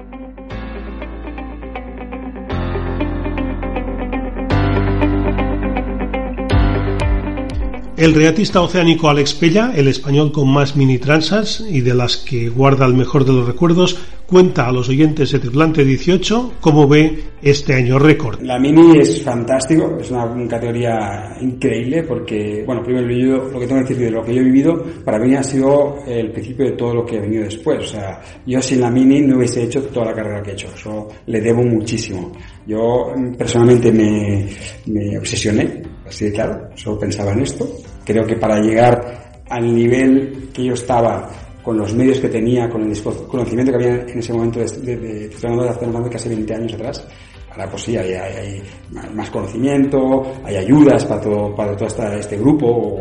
El 8.02 8.14
reatista 8.14 8.60
oceánico 8.60 9.08
Alex 9.08 9.32
Pella, 9.32 9.72
el 9.76 9.86
español 9.86 10.32
con 10.32 10.48
más 10.48 10.74
mini 10.74 10.98
transas 10.98 11.60
y 11.60 11.82
de 11.82 11.94
las 11.94 12.16
que 12.16 12.48
guarda 12.48 12.84
el 12.84 12.94
mejor 12.94 13.24
de 13.24 13.32
los 13.32 13.46
recuerdos, 13.46 13.96
cuenta 14.32 14.66
a 14.66 14.72
los 14.72 14.88
oyentes 14.88 15.30
de 15.30 15.38
Tripulante 15.38 15.84
18 15.84 16.54
cómo 16.58 16.88
ve 16.88 17.22
este 17.42 17.74
año 17.74 17.98
récord. 17.98 18.40
La 18.40 18.58
mini 18.58 18.98
es 18.98 19.22
fantástico, 19.22 19.98
es 20.00 20.10
una, 20.10 20.26
categoría 20.48 21.36
increíble 21.42 22.02
porque, 22.02 22.64
bueno, 22.66 22.82
primero 22.82 23.50
lo 23.50 23.60
que 23.60 23.66
tengo 23.66 23.82
que 23.82 23.88
decir 23.88 24.06
de 24.06 24.10
lo 24.10 24.22
que 24.22 24.34
yo 24.34 24.40
he 24.40 24.44
vivido, 24.44 24.82
para 25.04 25.18
mí 25.18 25.34
ha 25.34 25.42
sido 25.42 25.98
el 26.06 26.32
principio 26.32 26.64
de 26.64 26.72
todo 26.72 26.94
lo 26.94 27.04
que 27.04 27.16
he 27.16 27.20
venido 27.20 27.44
después. 27.44 27.80
O 27.80 27.86
sea, 27.86 28.22
yo 28.46 28.62
sin 28.62 28.80
la 28.80 28.90
mini 28.90 29.20
no 29.20 29.36
hubiese 29.36 29.64
hecho 29.64 29.82
toda 29.82 30.06
la 30.06 30.14
carrera 30.14 30.42
que 30.42 30.52
he 30.52 30.54
hecho. 30.54 30.68
Eso 30.74 31.08
le 31.26 31.40
debo 31.42 31.62
muchísimo. 31.62 32.32
Yo 32.66 33.12
personalmente 33.36 33.92
me, 33.92 34.48
me 34.86 35.18
obsesioné, 35.18 35.82
así 36.06 36.24
de 36.24 36.32
claro, 36.32 36.70
solo 36.74 36.98
pensaba 36.98 37.32
en 37.32 37.42
esto 37.42 37.68
Creo 38.04 38.26
que 38.26 38.36
para 38.36 38.60
llegar 38.60 39.42
al 39.48 39.74
nivel 39.74 40.48
que 40.52 40.64
yo 40.64 40.74
estaba, 40.74 41.30
con 41.62 41.78
los 41.78 41.94
medios 41.94 42.18
que 42.18 42.28
tenía, 42.28 42.68
con 42.68 42.82
el 42.90 43.02
conocimiento 43.02 43.72
que 43.72 43.84
había 43.84 44.02
en 44.02 44.18
ese 44.18 44.32
momento, 44.32 44.60
de, 44.60 44.66
de, 44.66 44.96
de, 44.96 45.24
estoy 45.26 45.50
hablando 45.50 45.64
de 45.64 45.70
hace 45.70 46.10
casi 46.10 46.28
20 46.28 46.54
años 46.54 46.74
atrás, 46.74 47.06
ahora 47.50 47.70
pues 47.70 47.82
sí, 47.82 47.96
hay, 47.96 48.12
hay, 48.14 48.62
más 49.14 49.30
conocimiento, 49.30 50.22
hay 50.44 50.56
ayudas 50.56 51.04
para 51.04 51.20
todo, 51.20 51.54
para 51.54 51.76
todo 51.76 51.88
este 52.16 52.36
grupo, 52.36 53.00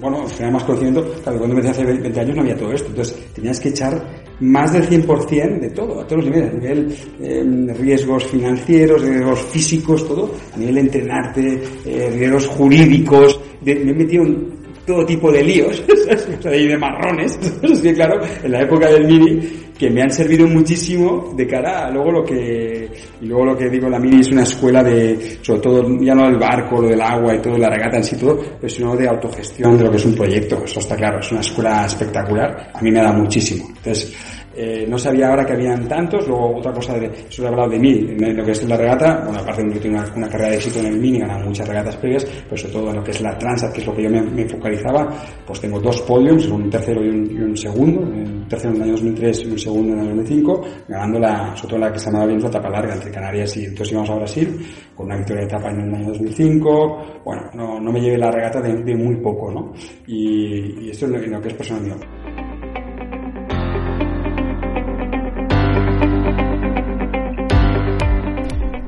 bueno, 0.00 0.26
tener 0.36 0.52
más 0.52 0.64
conocimiento, 0.64 1.02
claro, 1.22 1.38
cuando 1.38 1.56
me 1.56 1.68
hace 1.68 1.84
20 1.84 2.20
años 2.20 2.36
no 2.36 2.42
había 2.42 2.56
todo 2.56 2.72
esto, 2.72 2.88
entonces 2.88 3.32
tenías 3.32 3.58
que 3.58 3.70
echar 3.70 4.24
más 4.40 4.72
del 4.72 4.86
100% 4.88 5.60
de 5.60 5.70
todo, 5.70 6.00
a 6.00 6.06
todos 6.06 6.24
los 6.24 6.34
niveles, 6.34 6.50
a 6.50 6.58
nivel 6.58 6.96
eh, 7.20 7.74
riesgos 7.74 8.26
financieros, 8.26 9.02
riesgos 9.02 9.40
físicos, 9.44 10.06
todo, 10.06 10.30
a 10.54 10.58
nivel 10.58 10.74
de 10.74 10.80
entrenarte, 10.80 11.62
eh, 11.86 12.10
riesgos 12.12 12.48
jurídicos, 12.48 13.40
de, 13.62 13.76
me 13.76 13.92
he 13.92 13.94
metido 13.94 14.24
en 14.24 14.63
todo 14.86 15.04
tipo 15.04 15.30
de 15.32 15.42
líos, 15.42 15.82
y 16.44 16.66
de 16.66 16.78
marrones, 16.78 17.38
sí, 17.82 17.94
claro, 17.94 18.20
en 18.42 18.52
la 18.52 18.62
época 18.62 18.88
del 18.88 19.06
mini, 19.06 19.64
que 19.78 19.90
me 19.90 20.02
han 20.02 20.10
servido 20.10 20.46
muchísimo 20.46 21.32
de 21.36 21.46
cara 21.46 21.86
a 21.86 21.90
luego 21.90 22.12
lo 22.12 22.24
que, 22.24 22.88
y 23.20 23.26
luego 23.26 23.46
lo 23.46 23.56
que 23.56 23.68
digo, 23.68 23.88
la 23.88 23.98
mini 23.98 24.20
es 24.20 24.30
una 24.30 24.44
escuela 24.44 24.82
de, 24.82 25.38
sobre 25.42 25.60
todo, 25.60 26.00
ya 26.00 26.14
no 26.14 26.26
del 26.26 26.38
barco, 26.38 26.80
lo 26.80 26.88
del 26.88 27.00
agua 27.00 27.34
y 27.34 27.38
todo, 27.40 27.58
la 27.58 27.70
regata 27.70 27.96
en 27.96 28.04
sí 28.04 28.16
todo, 28.16 28.38
pero 28.60 28.68
sino 28.68 28.96
de 28.96 29.08
autogestión 29.08 29.76
de 29.76 29.84
lo 29.84 29.90
que 29.90 29.96
es 29.96 30.04
un 30.04 30.14
proyecto, 30.14 30.62
eso 30.64 30.80
está 30.80 30.96
claro, 30.96 31.18
es 31.18 31.30
una 31.32 31.40
escuela 31.40 31.86
espectacular, 31.86 32.70
a 32.72 32.80
mí 32.80 32.90
me 32.90 33.00
da 33.00 33.12
muchísimo. 33.12 33.66
Entonces, 33.68 34.14
Eh, 34.56 34.86
no 34.88 34.98
sabía 34.98 35.30
ahora 35.30 35.44
que 35.44 35.54
habían 35.54 35.88
tantos, 35.88 36.28
luego 36.28 36.58
otra 36.58 36.72
cosa, 36.72 36.94
de, 36.98 37.06
eso 37.28 37.44
he 37.44 37.48
hablado 37.48 37.70
de 37.70 37.78
mí, 37.78 38.06
en 38.08 38.36
lo 38.36 38.44
que 38.44 38.52
es 38.52 38.68
la 38.68 38.76
regata, 38.76 39.22
bueno, 39.24 39.40
aparte 39.40 39.64
de 39.64 39.72
que 39.72 39.80
tengo 39.80 39.98
una, 40.14 40.28
carrera 40.28 40.50
de 40.50 40.56
éxito 40.56 40.78
en 40.78 40.86
el 40.86 40.98
Mini, 40.98 41.18
ganado 41.18 41.46
muchas 41.46 41.66
regatas 41.66 41.96
previas, 41.96 42.24
pero 42.24 42.56
sobre 42.56 42.72
todo 42.72 42.90
en 42.90 42.96
lo 42.96 43.02
que 43.02 43.10
es 43.10 43.20
la 43.20 43.36
Transat, 43.36 43.72
que 43.72 43.80
es 43.80 43.86
lo 43.86 43.94
que 43.94 44.02
yo 44.04 44.10
me, 44.10 44.48
focalizaba, 44.48 45.08
pues 45.46 45.60
tengo 45.60 45.80
dos 45.80 46.00
podiums, 46.02 46.46
un 46.46 46.70
tercero 46.70 47.04
y 47.04 47.08
un, 47.08 47.56
segundo, 47.56 48.00
un 48.00 48.46
tercero 48.48 48.74
en 48.74 48.76
el 48.76 48.82
año 48.82 48.92
2003 48.92 49.44
y 49.44 49.50
un 49.50 49.58
segundo 49.58 49.92
en 49.92 49.98
el 49.98 50.06
año 50.06 50.16
2005, 50.16 50.62
ganando 50.88 51.18
la, 51.18 51.56
sobre 51.56 51.70
todo 51.70 51.80
la 51.80 51.92
que 51.92 51.98
se 51.98 52.06
llamaba 52.06 52.26
bien 52.26 52.40
la 52.40 52.48
etapa 52.48 52.68
larga 52.70 52.94
entre 52.94 53.10
Canarias 53.10 53.56
y 53.56 53.64
entonces 53.64 53.92
íbamos 53.92 54.10
a 54.10 54.14
Brasil, 54.14 54.66
con 54.94 55.06
una 55.06 55.16
victoria 55.16 55.42
de 55.42 55.48
etapa 55.48 55.70
en 55.70 55.80
el 55.80 55.94
año 55.94 56.08
2005, 56.08 57.22
bueno, 57.24 57.42
no, 57.54 57.80
no 57.80 57.92
me 57.92 58.00
llevé 58.00 58.18
la 58.18 58.30
regata 58.30 58.60
de, 58.60 58.94
muy 58.94 59.16
poco, 59.16 59.50
¿no? 59.50 59.72
Y, 60.06 60.90
esto 60.90 61.06
es 61.06 61.30
lo, 61.30 61.40
que 61.40 61.48
es 61.48 61.54
personal. 61.54 61.98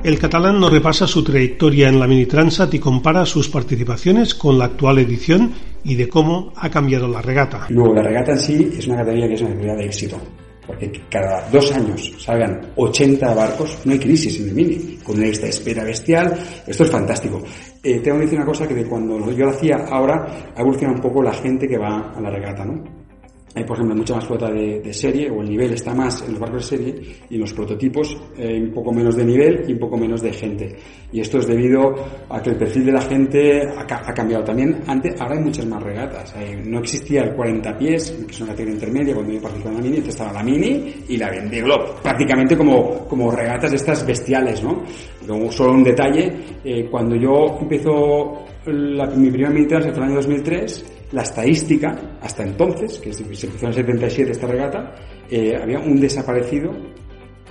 El 0.07 0.19
catalán 0.19 0.57
nos 0.57 0.71
repasa 0.71 1.05
su 1.05 1.21
trayectoria 1.21 1.89
en 1.89 1.99
la 1.99 2.07
Mini 2.07 2.25
Transat 2.25 2.73
y 2.73 2.79
compara 2.79 3.25
sus 3.25 3.49
participaciones 3.49 4.33
con 4.33 4.57
la 4.57 4.63
actual 4.63 4.99
edición 4.99 5.51
y 5.83 5.95
de 5.95 6.07
cómo 6.07 6.53
ha 6.55 6.69
cambiado 6.69 7.09
la 7.09 7.21
regata. 7.21 7.67
Luego, 7.67 7.93
la 7.95 8.03
regata 8.03 8.31
en 8.31 8.39
sí 8.39 8.71
es 8.77 8.87
una 8.87 8.99
categoría 8.99 9.27
que 9.27 9.33
es 9.33 9.41
una 9.41 9.49
categoría 9.49 9.75
de 9.75 9.85
éxito. 9.85 10.17
Porque 10.65 10.89
cada 11.09 11.49
dos 11.49 11.73
años 11.73 12.13
salgan 12.19 12.71
80 12.77 13.33
barcos, 13.35 13.79
no 13.83 13.91
hay 13.91 13.99
crisis 13.99 14.39
en 14.39 14.47
el 14.47 14.55
Mini, 14.55 14.97
con 15.03 15.21
esta 15.21 15.47
espera 15.47 15.83
bestial, 15.83 16.33
esto 16.65 16.85
es 16.85 16.89
fantástico. 16.89 17.43
Eh, 17.83 17.99
tengo 17.99 18.17
que 18.19 18.23
decir 18.23 18.39
una 18.39 18.47
cosa 18.47 18.65
que 18.65 18.75
de 18.75 18.85
cuando 18.85 19.29
yo 19.31 19.43
lo 19.43 19.51
hacía, 19.51 19.75
ahora 19.91 20.25
ha 20.55 20.61
evolucionado 20.61 20.95
un 20.95 21.01
poco 21.01 21.21
la 21.21 21.33
gente 21.33 21.67
que 21.67 21.77
va 21.77 22.13
a 22.15 22.21
la 22.21 22.29
regata, 22.29 22.63
¿no? 22.63 23.06
Hay 23.55 23.63
por 23.63 23.77
ejemplo 23.77 23.95
mucha 23.95 24.15
más 24.15 24.25
flota 24.25 24.51
de, 24.51 24.81
de, 24.81 24.93
serie 24.93 25.31
o 25.31 25.41
el 25.41 25.49
nivel 25.49 25.73
está 25.73 25.93
más 25.93 26.21
en 26.21 26.31
los 26.31 26.39
barcos 26.39 26.69
de 26.69 26.77
serie 26.77 26.95
y 27.29 27.35
en 27.35 27.41
los 27.41 27.53
prototipos 27.53 28.15
eh, 28.37 28.61
un 28.61 28.71
poco 28.71 28.91
menos 28.91 29.15
de 29.15 29.25
nivel 29.25 29.63
y 29.67 29.73
un 29.73 29.79
poco 29.79 29.97
menos 29.97 30.21
de 30.21 30.31
gente. 30.31 30.75
Y 31.11 31.21
esto 31.21 31.39
es 31.39 31.47
debido 31.47 31.95
a 32.29 32.41
que 32.41 32.51
el 32.51 32.57
perfil 32.57 32.85
de 32.85 32.91
la 32.91 33.01
gente 33.01 33.61
ha, 33.63 33.81
ha 33.81 34.13
cambiado. 34.13 34.43
También 34.43 34.81
antes 34.85 35.19
ahora 35.19 35.35
hay 35.35 35.43
muchas 35.43 35.65
más 35.65 35.81
regatas. 35.81 36.35
Hay, 36.35 36.55
no 36.65 36.79
existía 36.79 37.23
el 37.23 37.35
40 37.35 37.77
pies 37.77 38.11
que 38.11 38.31
es 38.31 38.41
una 38.41 38.51
categoría 38.51 38.75
intermedia 38.75 39.13
cuando 39.15 39.33
yo 39.33 39.41
participaba 39.41 39.77
en 39.77 39.83
la 39.83 39.89
mini 39.89 40.07
estaba 40.07 40.33
la 40.33 40.43
mini 40.43 40.93
y 41.07 41.17
la 41.17 41.29
Vendée 41.29 41.61
Globe. 41.61 41.85
Prácticamente 42.03 42.57
como, 42.57 43.07
como 43.07 43.31
regatas 43.31 43.73
estas 43.73 44.05
bestiales 44.05 44.63
¿no? 44.63 44.83
Luego, 45.25 45.51
solo 45.51 45.73
un 45.73 45.83
detalle 45.83 46.31
eh, 46.63 46.87
cuando 46.89 47.15
yo 47.15 47.57
empezó 47.59 48.45
la, 48.65 49.07
mi 49.07 49.29
primera 49.29 49.49
mini 49.49 49.67
trans 49.67 49.85
fue 49.85 49.95
el 49.95 50.03
año 50.03 50.15
2003 50.15 50.96
la 51.11 51.21
estadística, 51.21 52.17
hasta 52.21 52.43
entonces, 52.43 52.99
que 52.99 53.13
se 53.13 53.23
empezó 53.23 53.47
en 53.47 53.67
el 53.67 53.73
77 53.73 54.31
esta 54.31 54.47
regata, 54.47 54.95
eh, 55.29 55.57
había 55.61 55.79
un 55.79 55.99
desaparecido 55.99 56.71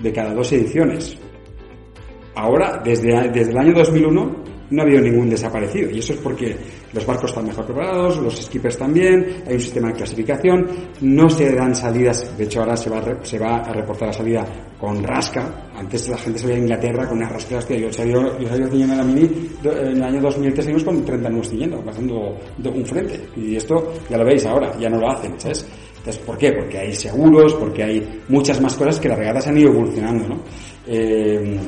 de 0.01 0.13
cada 0.13 0.35
dos 0.35 0.53
ediciones. 0.53 1.17
Ahora, 2.35 2.83
desde, 2.85 3.31
desde 3.31 3.51
el 3.51 3.59
año 3.59 3.73
2001, 3.73 4.37
no 4.71 4.83
ha 4.83 4.85
habido 4.85 5.01
ningún 5.01 5.29
desaparecido. 5.31 5.91
Y 5.91 5.99
eso 5.99 6.13
es 6.13 6.21
porque 6.21 6.57
los 6.93 7.05
barcos 7.07 7.31
están 7.31 7.47
mejor 7.47 7.67
preparados, 7.67 8.19
los 8.19 8.37
skippers 8.37 8.79
también, 8.79 9.43
hay 9.47 9.55
un 9.55 9.61
sistema 9.61 9.89
de 9.89 9.95
clasificación, 9.95 10.67
no 11.01 11.29
se 11.29 11.55
dan 11.55 11.75
salidas, 11.75 12.37
de 12.37 12.45
hecho 12.45 12.61
ahora 12.61 12.77
se 12.77 12.91
va 12.91 12.99
a, 12.99 13.25
se 13.25 13.39
va 13.39 13.57
a 13.57 13.73
reportar 13.73 14.09
la 14.09 14.15
salida 14.15 14.45
con 14.79 15.03
rasca. 15.03 15.69
Antes 15.75 16.09
la 16.09 16.19
gente 16.19 16.39
se 16.39 16.47
veía 16.47 16.59
a 16.59 16.63
Inglaterra 16.63 17.07
con 17.07 17.19
una 17.19 17.29
rasca, 17.29 17.59
hostia, 17.59 17.77
yo 17.77 17.89
en 17.89 18.97
la 18.97 19.05
mini 19.05 19.31
en 19.65 19.97
el 19.97 20.03
año 20.03 20.21
2003 20.21 20.65
salimos 20.65 20.85
con 20.85 21.05
30 21.05 21.29
nuevos 21.29 21.49
ciñendo, 21.49 21.83
pasando 21.85 22.37
un 22.65 22.87
frente. 22.87 23.21
Y 23.37 23.57
esto 23.57 23.93
ya 24.09 24.17
lo 24.17 24.25
veis 24.25 24.45
ahora, 24.47 24.77
ya 24.79 24.89
no 24.89 24.99
lo 24.99 25.11
hacen, 25.11 25.39
¿sabes? 25.39 25.67
Entonces, 25.99 26.25
¿por 26.25 26.39
qué? 26.39 26.53
Porque 26.53 26.79
hay 26.79 26.95
seguros, 26.95 27.55
porque 27.55 27.83
hay 27.83 28.23
muchas 28.29 28.61
más 28.61 28.75
cosas 28.75 29.01
que 29.01 29.09
las 29.09 29.19
regatas 29.19 29.49
han 29.49 29.59
ido 29.59 29.71
evolucionando, 29.71 30.29
¿no? 30.29 30.41
Eh, 30.87 31.59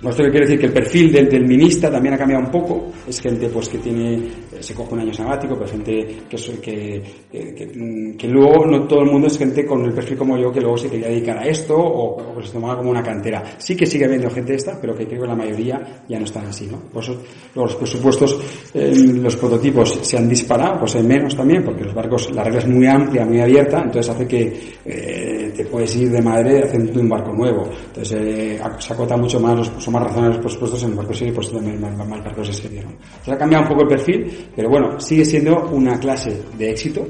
no 0.00 0.10
esto 0.10 0.22
quiere 0.24 0.40
decir 0.40 0.60
que 0.60 0.66
el 0.66 0.72
perfil 0.72 1.12
del, 1.12 1.28
del, 1.28 1.44
minista 1.44 1.90
también 1.90 2.14
ha 2.14 2.18
cambiado 2.18 2.44
un 2.44 2.50
poco. 2.50 2.92
Es 3.06 3.20
gente 3.20 3.48
pues 3.48 3.68
que 3.68 3.78
tiene, 3.78 4.28
se 4.60 4.72
coge 4.72 4.94
un 4.94 5.00
año 5.00 5.12
sabático, 5.12 5.56
pero 5.56 5.68
gente 5.68 6.06
que, 6.28 6.36
que, 6.60 7.02
que, 7.32 8.16
que, 8.16 8.28
luego 8.28 8.64
no 8.66 8.86
todo 8.86 9.00
el 9.00 9.10
mundo 9.10 9.26
es 9.26 9.36
gente 9.36 9.66
con 9.66 9.84
el 9.84 9.92
perfil 9.92 10.18
como 10.18 10.38
yo 10.38 10.52
que 10.52 10.60
luego 10.60 10.78
se 10.78 10.88
quería 10.88 11.08
dedicar 11.08 11.38
a 11.38 11.46
esto 11.46 11.76
o, 11.76 12.22
o 12.22 12.36
que 12.36 12.46
se 12.46 12.52
tomaba 12.52 12.76
como 12.76 12.90
una 12.90 13.02
cantera. 13.02 13.42
Sí 13.58 13.74
que 13.74 13.86
sigue 13.86 14.04
habiendo 14.04 14.30
gente 14.30 14.54
esta, 14.54 14.80
pero 14.80 14.94
que 14.94 15.06
creo 15.06 15.22
que 15.22 15.28
la 15.28 15.34
mayoría 15.34 16.04
ya 16.08 16.18
no 16.18 16.24
están 16.24 16.46
así, 16.46 16.66
¿no? 16.66 16.78
Por 16.92 17.02
eso 17.02 17.20
los 17.54 17.74
presupuestos, 17.74 18.38
eh, 18.74 18.92
los 18.94 19.36
prototipos 19.36 19.98
se 20.02 20.16
han 20.16 20.28
disparado, 20.28 20.78
pues 20.80 20.94
hay 20.94 21.02
menos 21.02 21.36
también, 21.36 21.64
porque 21.64 21.84
los 21.84 21.94
barcos, 21.94 22.32
la 22.32 22.44
regla 22.44 22.60
es 22.60 22.68
muy 22.68 22.86
amplia, 22.86 23.24
muy 23.24 23.40
abierta, 23.40 23.78
entonces 23.78 24.08
hace 24.08 24.26
que 24.28 24.60
eh, 24.84 25.47
te 25.58 25.64
puedes 25.64 25.96
ir 25.96 26.08
de 26.12 26.22
madre 26.22 26.62
haciendo 26.62 27.00
un 27.00 27.08
barco 27.08 27.32
nuevo. 27.32 27.68
Entonces 27.88 28.16
eh, 28.16 28.60
se 28.78 28.92
acota 28.92 29.16
mucho 29.16 29.40
más 29.40 29.56
los 29.56 29.82
son 29.82 29.94
más 29.94 30.04
razonables 30.04 30.36
los 30.36 30.44
presupuestos 30.44 30.84
en 30.84 30.90
el 30.90 30.96
barco 30.96 31.10
de 31.10 31.18
serie, 31.18 31.34
pues 31.34 31.50
también 31.50 31.80
más, 31.80 31.96
más 31.96 32.24
barcos 32.24 32.46
de 32.46 32.54
serie. 32.54 32.84
¿no? 32.84 32.92
Se 33.24 33.32
ha 33.32 33.36
cambiado 33.36 33.64
un 33.64 33.70
poco 33.70 33.82
el 33.82 33.88
perfil, 33.88 34.48
pero 34.54 34.68
bueno, 34.68 35.00
sigue 35.00 35.24
siendo 35.24 35.68
una 35.72 35.98
clase 35.98 36.44
de 36.56 36.70
éxito, 36.70 37.04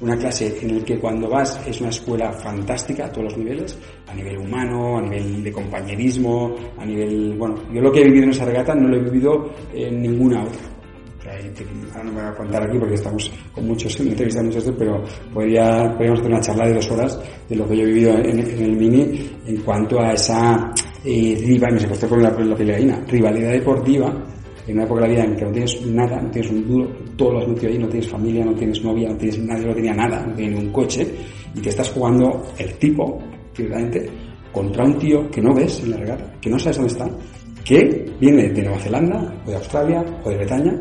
una 0.00 0.16
clase 0.16 0.56
en 0.62 0.78
la 0.78 0.84
que 0.84 0.98
cuando 0.98 1.28
vas 1.28 1.60
es 1.66 1.78
una 1.82 1.90
escuela 1.90 2.32
fantástica 2.32 3.04
a 3.04 3.12
todos 3.12 3.24
los 3.24 3.36
niveles, 3.36 3.78
a 4.08 4.14
nivel 4.14 4.38
humano, 4.38 4.96
a 4.96 5.02
nivel 5.02 5.44
de 5.44 5.52
compañerismo, 5.52 6.56
a 6.78 6.86
nivel, 6.86 7.36
bueno, 7.36 7.56
yo 7.70 7.82
lo 7.82 7.92
que 7.92 8.00
he 8.00 8.04
vivido 8.04 8.24
en 8.24 8.30
esa 8.30 8.46
regata 8.46 8.74
no 8.74 8.88
lo 8.88 8.96
he 8.96 9.00
vivido 9.00 9.50
en 9.74 10.00
ninguna 10.00 10.42
otra. 10.42 10.69
Ahora 11.30 12.04
no 12.04 12.12
me 12.12 12.20
voy 12.20 12.30
a 12.30 12.34
contar 12.34 12.62
aquí 12.62 12.78
porque 12.78 12.94
estamos 12.94 13.32
con 13.52 13.66
muchos 13.66 13.98
entrevistas 14.00 14.44
muchos 14.44 14.72
pero 14.78 15.02
podría, 15.32 15.90
podríamos 15.92 16.20
hacer 16.20 16.32
una 16.32 16.40
charla 16.40 16.66
de 16.66 16.74
dos 16.74 16.90
horas 16.90 17.20
de 17.48 17.56
lo 17.56 17.68
que 17.68 17.76
yo 17.76 17.82
he 17.82 17.86
vivido 17.86 18.18
en, 18.18 18.38
el 18.38 18.76
mini 18.76 19.30
en 19.46 19.56
cuanto 19.62 20.00
a 20.00 20.12
esa 20.12 20.72
eh, 21.04 21.36
rival, 21.40 21.74
me 21.74 23.06
rivalidad 23.06 23.52
deportiva 23.52 24.12
en 24.66 24.74
una 24.74 24.84
época 24.84 25.00
de 25.02 25.06
la 25.06 25.12
vida 25.12 25.24
en 25.24 25.36
que 25.36 25.44
no 25.44 25.52
tienes 25.52 25.86
nada, 25.86 26.20
no 26.20 26.30
tienes 26.30 26.50
un 26.50 26.68
duro, 26.68 26.88
todo 27.16 27.32
lo 27.32 27.38
has 27.40 27.48
metido 27.48 27.72
ahí, 27.72 27.78
no 27.78 27.88
tienes 27.88 28.08
familia, 28.08 28.44
no 28.44 28.54
tienes 28.54 28.82
novia, 28.84 29.08
no 29.08 29.16
tienes 29.16 29.38
nadie, 29.40 29.66
no 29.66 29.74
tenía 29.74 29.94
nada, 29.94 30.26
no 30.26 30.34
tiene 30.34 30.56
un 30.56 30.72
coche, 30.72 31.06
y 31.54 31.60
te 31.60 31.68
estás 31.70 31.90
jugando 31.90 32.42
el 32.58 32.72
tipo, 32.74 33.18
fíjate, 33.52 34.08
contra 34.52 34.84
un 34.84 34.98
tío 34.98 35.30
que 35.30 35.40
no 35.40 35.54
ves 35.54 35.82
en 35.82 35.90
la 35.92 35.96
regata, 35.96 36.32
que 36.40 36.50
no 36.50 36.58
sabes 36.58 36.76
dónde 36.76 36.92
está, 36.92 37.10
que 37.64 38.06
viene 38.20 38.48
de 38.50 38.62
Nueva 38.62 38.78
Zelanda, 38.78 39.42
o 39.46 39.50
de 39.50 39.56
Australia, 39.56 40.04
o 40.24 40.30
de 40.30 40.36
Bretaña, 40.36 40.80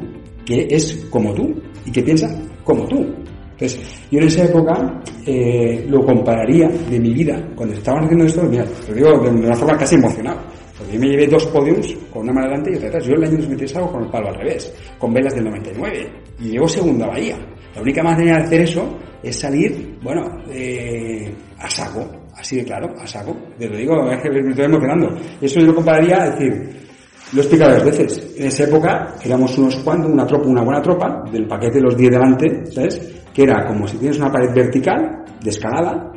que 0.50 0.68
es 0.68 1.06
como 1.12 1.32
tú, 1.36 1.54
y 1.86 1.92
que 1.92 2.02
piensa 2.02 2.28
como 2.64 2.88
tú. 2.88 3.06
Entonces, 3.52 3.80
yo 4.10 4.18
en 4.18 4.26
esa 4.26 4.46
época 4.46 5.00
eh, 5.28 5.86
lo 5.88 6.04
compararía 6.04 6.68
de 6.68 7.00
mi 7.00 7.14
vida, 7.14 7.40
cuando 7.56 7.76
estaban 7.76 8.06
haciendo 8.06 8.26
esto, 8.26 8.42
mira, 8.44 8.66
lo 8.88 8.96
digo 8.96 9.20
de 9.20 9.30
una 9.30 9.56
forma 9.56 9.78
casi 9.78 9.94
emocionada. 9.94 10.44
Porque 10.76 10.94
yo 10.94 11.00
me 11.02 11.08
llevé 11.10 11.28
dos 11.28 11.46
podiums 11.48 11.94
con 12.12 12.24
una 12.24 12.34
mano 12.34 12.48
adelante 12.48 12.72
y 12.72 12.76
otra 12.78 12.88
atrás. 12.88 13.06
Yo 13.06 13.14
el 13.14 13.24
año 13.26 13.38
2003 13.38 13.76
hago 13.76 13.92
con 13.92 14.04
el 14.06 14.10
palo 14.10 14.30
al 14.30 14.36
revés, 14.36 14.74
con 14.98 15.14
velas 15.14 15.36
del 15.36 15.44
99. 15.44 16.12
Y 16.40 16.50
llevo 16.50 16.68
segundo 16.68 17.06
a 17.06 17.10
Bahía. 17.10 17.38
La 17.76 17.82
única 17.82 18.02
manera 18.02 18.38
de 18.38 18.44
hacer 18.46 18.62
eso 18.62 18.98
es 19.22 19.36
salir, 19.36 20.00
bueno, 20.02 20.24
eh, 20.50 21.32
a 21.60 21.70
saco. 21.70 22.10
Así 22.36 22.56
de 22.56 22.64
claro, 22.64 22.92
a 22.98 23.06
saco. 23.06 23.36
Te 23.60 23.68
lo 23.68 23.78
digo, 23.78 24.10
es 24.10 24.22
que 24.22 24.30
me 24.32 24.50
estoy 24.50 24.66
emocionando. 24.66 25.16
Eso 25.42 25.60
yo 25.60 25.68
lo 25.68 25.76
compararía 25.76 26.24
a 26.24 26.30
decir, 26.32 26.89
lo 27.32 27.40
he 27.40 27.42
explicado 27.42 27.72
varias 27.72 27.98
veces. 27.98 28.34
En 28.38 28.48
esa 28.48 28.64
época 28.64 29.16
éramos 29.24 29.58
unos 29.58 29.76
cuantos, 29.78 30.12
una 30.12 30.26
tropa, 30.26 30.48
una 30.48 30.64
buena 30.64 30.82
tropa, 30.82 31.24
del 31.32 31.48
paquete 31.48 31.76
de 31.76 31.84
los 31.84 31.96
10 31.96 32.12
delante, 32.12 32.66
¿sabes? 32.72 33.00
Que 33.34 33.44
era 33.44 33.66
como 33.68 33.88
si 33.88 33.98
tienes 33.98 34.18
una 34.18 34.32
pared 34.32 34.54
vertical, 34.54 35.26
de 35.42 35.50
escalada, 35.50 36.12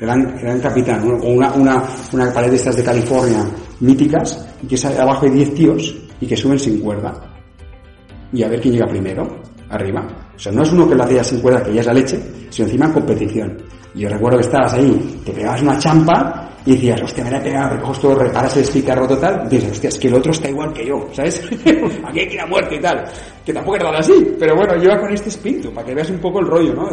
gran, 0.00 0.36
gran 0.40 0.60
capitán, 0.60 1.02
o 1.04 1.28
una, 1.28 1.52
una, 1.54 2.32
pared 2.32 2.50
de 2.50 2.56
estas 2.56 2.76
de 2.76 2.84
California 2.84 3.44
míticas, 3.80 4.46
y 4.62 4.66
que 4.66 4.86
abajo 4.86 5.26
hay 5.26 5.32
10 5.32 5.54
tíos 5.54 5.96
y 6.20 6.26
que 6.26 6.36
suben 6.36 6.58
sin 6.58 6.80
cuerda. 6.80 7.12
Y 8.32 8.42
a 8.42 8.48
ver 8.48 8.60
quién 8.60 8.74
llega 8.74 8.86
primero, 8.86 9.26
arriba. 9.70 10.06
O 10.34 10.38
sea, 10.38 10.52
no 10.52 10.62
es 10.62 10.72
uno 10.72 10.88
que 10.88 10.94
lo 10.94 11.04
hacía 11.04 11.24
sin 11.24 11.40
cuerda, 11.40 11.62
que 11.62 11.74
ya 11.74 11.80
es 11.80 11.86
la 11.86 11.94
leche, 11.94 12.20
sino 12.50 12.66
encima 12.66 12.86
en 12.86 12.92
competición. 12.92 13.58
Yo 13.94 14.08
recuerdo 14.08 14.38
que 14.38 14.44
estabas 14.44 14.72
ahí, 14.74 15.20
te 15.24 15.32
pegabas 15.32 15.62
una 15.62 15.78
champa 15.78 16.48
y 16.64 16.72
decías, 16.72 17.02
hostia, 17.02 17.24
me 17.24 17.30
la 17.32 17.38
he 17.38 17.40
pegado, 17.42 17.76
recoges 17.76 18.00
todo, 18.00 18.14
reparas 18.14 18.56
el 18.56 18.64
speaker 18.64 19.06
total, 19.06 19.46
y 19.46 19.56
dices, 19.56 19.72
hostia, 19.72 19.88
es 19.88 19.98
que 19.98 20.08
el 20.08 20.14
otro 20.14 20.32
está 20.32 20.48
igual 20.48 20.72
que 20.72 20.86
yo, 20.86 21.08
¿sabes? 21.12 21.42
Aquí 22.08 22.20
hay 22.20 22.28
que 22.28 22.34
ir 22.34 22.40
a 22.40 22.46
muerte 22.46 22.76
y 22.76 22.80
tal. 22.80 23.04
Que 23.44 23.52
tampoco 23.52 23.76
era 23.76 23.90
así, 23.98 24.34
pero 24.38 24.54
bueno, 24.54 24.76
lleva 24.76 24.98
con 25.00 25.12
este 25.12 25.28
espíritu, 25.28 25.72
para 25.72 25.86
que 25.86 25.94
veas 25.94 26.10
un 26.10 26.20
poco 26.20 26.38
el 26.40 26.46
rollo, 26.46 26.74
¿no? 26.74 26.88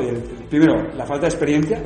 primero, 0.49 0.91
la 0.95 1.05
falta 1.05 1.27
de 1.27 1.29
experiencia, 1.29 1.83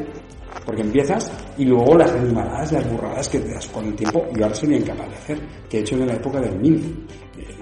porque 0.65 0.82
empiezas, 0.82 1.32
y 1.58 1.65
luego 1.65 1.97
las 1.97 2.12
animaladas, 2.13 2.71
las 2.71 2.89
burradas 2.89 3.28
que 3.28 3.39
te 3.39 3.54
das 3.54 3.67
con 3.67 3.86
el 3.86 3.95
tiempo, 3.95 4.26
yo 4.34 4.43
ahora 4.43 4.56
soy 4.56 4.76
incapaz 4.76 5.10
de 5.10 5.15
hacer, 5.15 5.39
que 5.69 5.78
he 5.78 5.82
hecho 5.82 5.95
en 5.95 6.08
la 6.08 6.13
época 6.13 6.39
del 6.39 6.58
mini. 6.58 7.06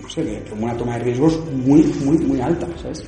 no 0.01 0.07
sé, 0.07 0.23
de 0.23 0.43
una 0.57 0.77
toma 0.77 0.97
de 0.97 1.05
riesgos 1.05 1.39
muy, 1.51 1.81
muy, 2.05 2.17
muy 2.19 2.39
alta, 2.39 2.67
¿sabes? 2.79 3.03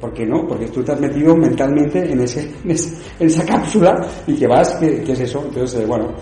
¿Por 0.00 0.12
qué 0.12 0.26
no? 0.26 0.46
Porque 0.46 0.66
tú 0.66 0.82
te 0.82 0.92
has 0.92 1.00
metido 1.00 1.36
mentalmente 1.36 2.10
en, 2.10 2.20
ese, 2.20 2.50
en, 2.64 3.26
esa 3.26 3.46
cápsula 3.46 4.06
y 4.26 4.34
que 4.34 4.46
vas, 4.46 4.76
¿qué, 4.76 5.02
qué 5.02 5.12
es 5.12 5.20
eso? 5.20 5.44
Entonces, 5.46 5.80
eh, 5.80 5.86
bueno, 5.86 6.14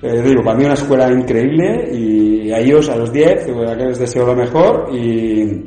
eh, 0.00 0.22
digo, 0.22 0.42
para 0.44 0.56
mí 0.56 0.64
una 0.64 0.74
escuela 0.74 1.10
increíble 1.10 1.88
y 1.92 2.52
a 2.52 2.60
ellos, 2.60 2.88
a 2.88 2.96
los 2.96 3.12
10, 3.12 3.46
que 3.46 3.52
les 3.52 3.98
deseo 3.98 4.26
lo 4.26 4.36
mejor 4.36 4.88
y 4.92 5.64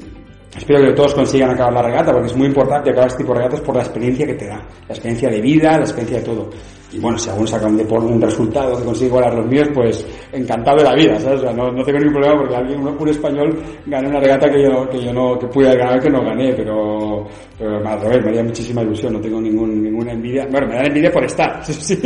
espero 0.56 0.86
que 0.86 0.94
todos 0.94 1.13
consigan 1.13 1.50
acabar 1.52 1.74
la 1.74 1.82
regata 1.82 2.13
porque 2.13 2.28
es 2.28 2.38
muy 2.38 2.48
importante 2.48 2.91
acabar 2.91 3.08
este 3.10 3.24
tipo 3.24 3.34
de 3.34 3.39
regatas 3.39 3.62
por 3.62 3.76
la 3.76 3.82
experiencia 3.82 4.26
que 4.26 4.36
te 4.36 4.48
da, 4.48 4.56
la 4.58 4.94
experiencia 4.94 5.30
de 5.30 5.41
vida, 5.41 5.72
la 5.72 5.84
experiencia 5.84 6.20
de 6.20 6.24
todo. 6.24 6.50
Y 6.91 6.99
bueno, 6.99 7.17
si 7.17 7.30
aún 7.30 7.47
saca 7.47 7.67
un, 7.67 7.80
un 7.80 8.21
resultado 8.21 8.77
que 8.77 8.84
consigue 8.84 9.08
igualar 9.08 9.34
los 9.34 9.47
míos, 9.47 9.69
pues 9.73 10.06
encantado 10.32 10.77
de 10.77 10.84
la 10.84 10.93
vida, 10.93 11.19
¿sabes? 11.19 11.39
O 11.39 11.43
sea, 11.43 11.54
no, 11.54 11.71
no 11.71 11.84
tengo 11.84 11.99
ningún 11.99 12.15
problema 12.15 12.38
porque 12.39 12.56
alguien, 12.56 12.86
un, 12.86 13.10
español 13.10 13.58
gane 13.86 14.10
una 14.10 14.19
regata 14.19 14.49
que 14.49 14.63
yo, 14.63 14.89
que 14.89 15.01
yo 15.01 15.13
no, 15.13 15.39
que 15.39 15.47
pude 15.47 15.75
ganar 15.75 16.01
que 16.01 16.10
no 16.10 16.21
gané, 16.23 16.54
pero, 16.54 17.27
pero 17.58 17.88
al 17.88 18.01
revés, 18.01 18.23
me 18.23 18.30
haría 18.30 18.43
muchísima 18.43 18.82
ilusión, 18.82 19.13
no 19.13 19.21
tengo 19.21 19.39
ningún, 19.39 19.82
ninguna 19.82 20.12
envidia. 20.12 20.47
Bueno, 20.51 20.67
me 20.67 20.75
da 20.75 20.84
envidia 20.84 21.12
por 21.12 21.23
estar, 21.23 21.63
sí, 21.65 21.73
sí. 21.73 21.99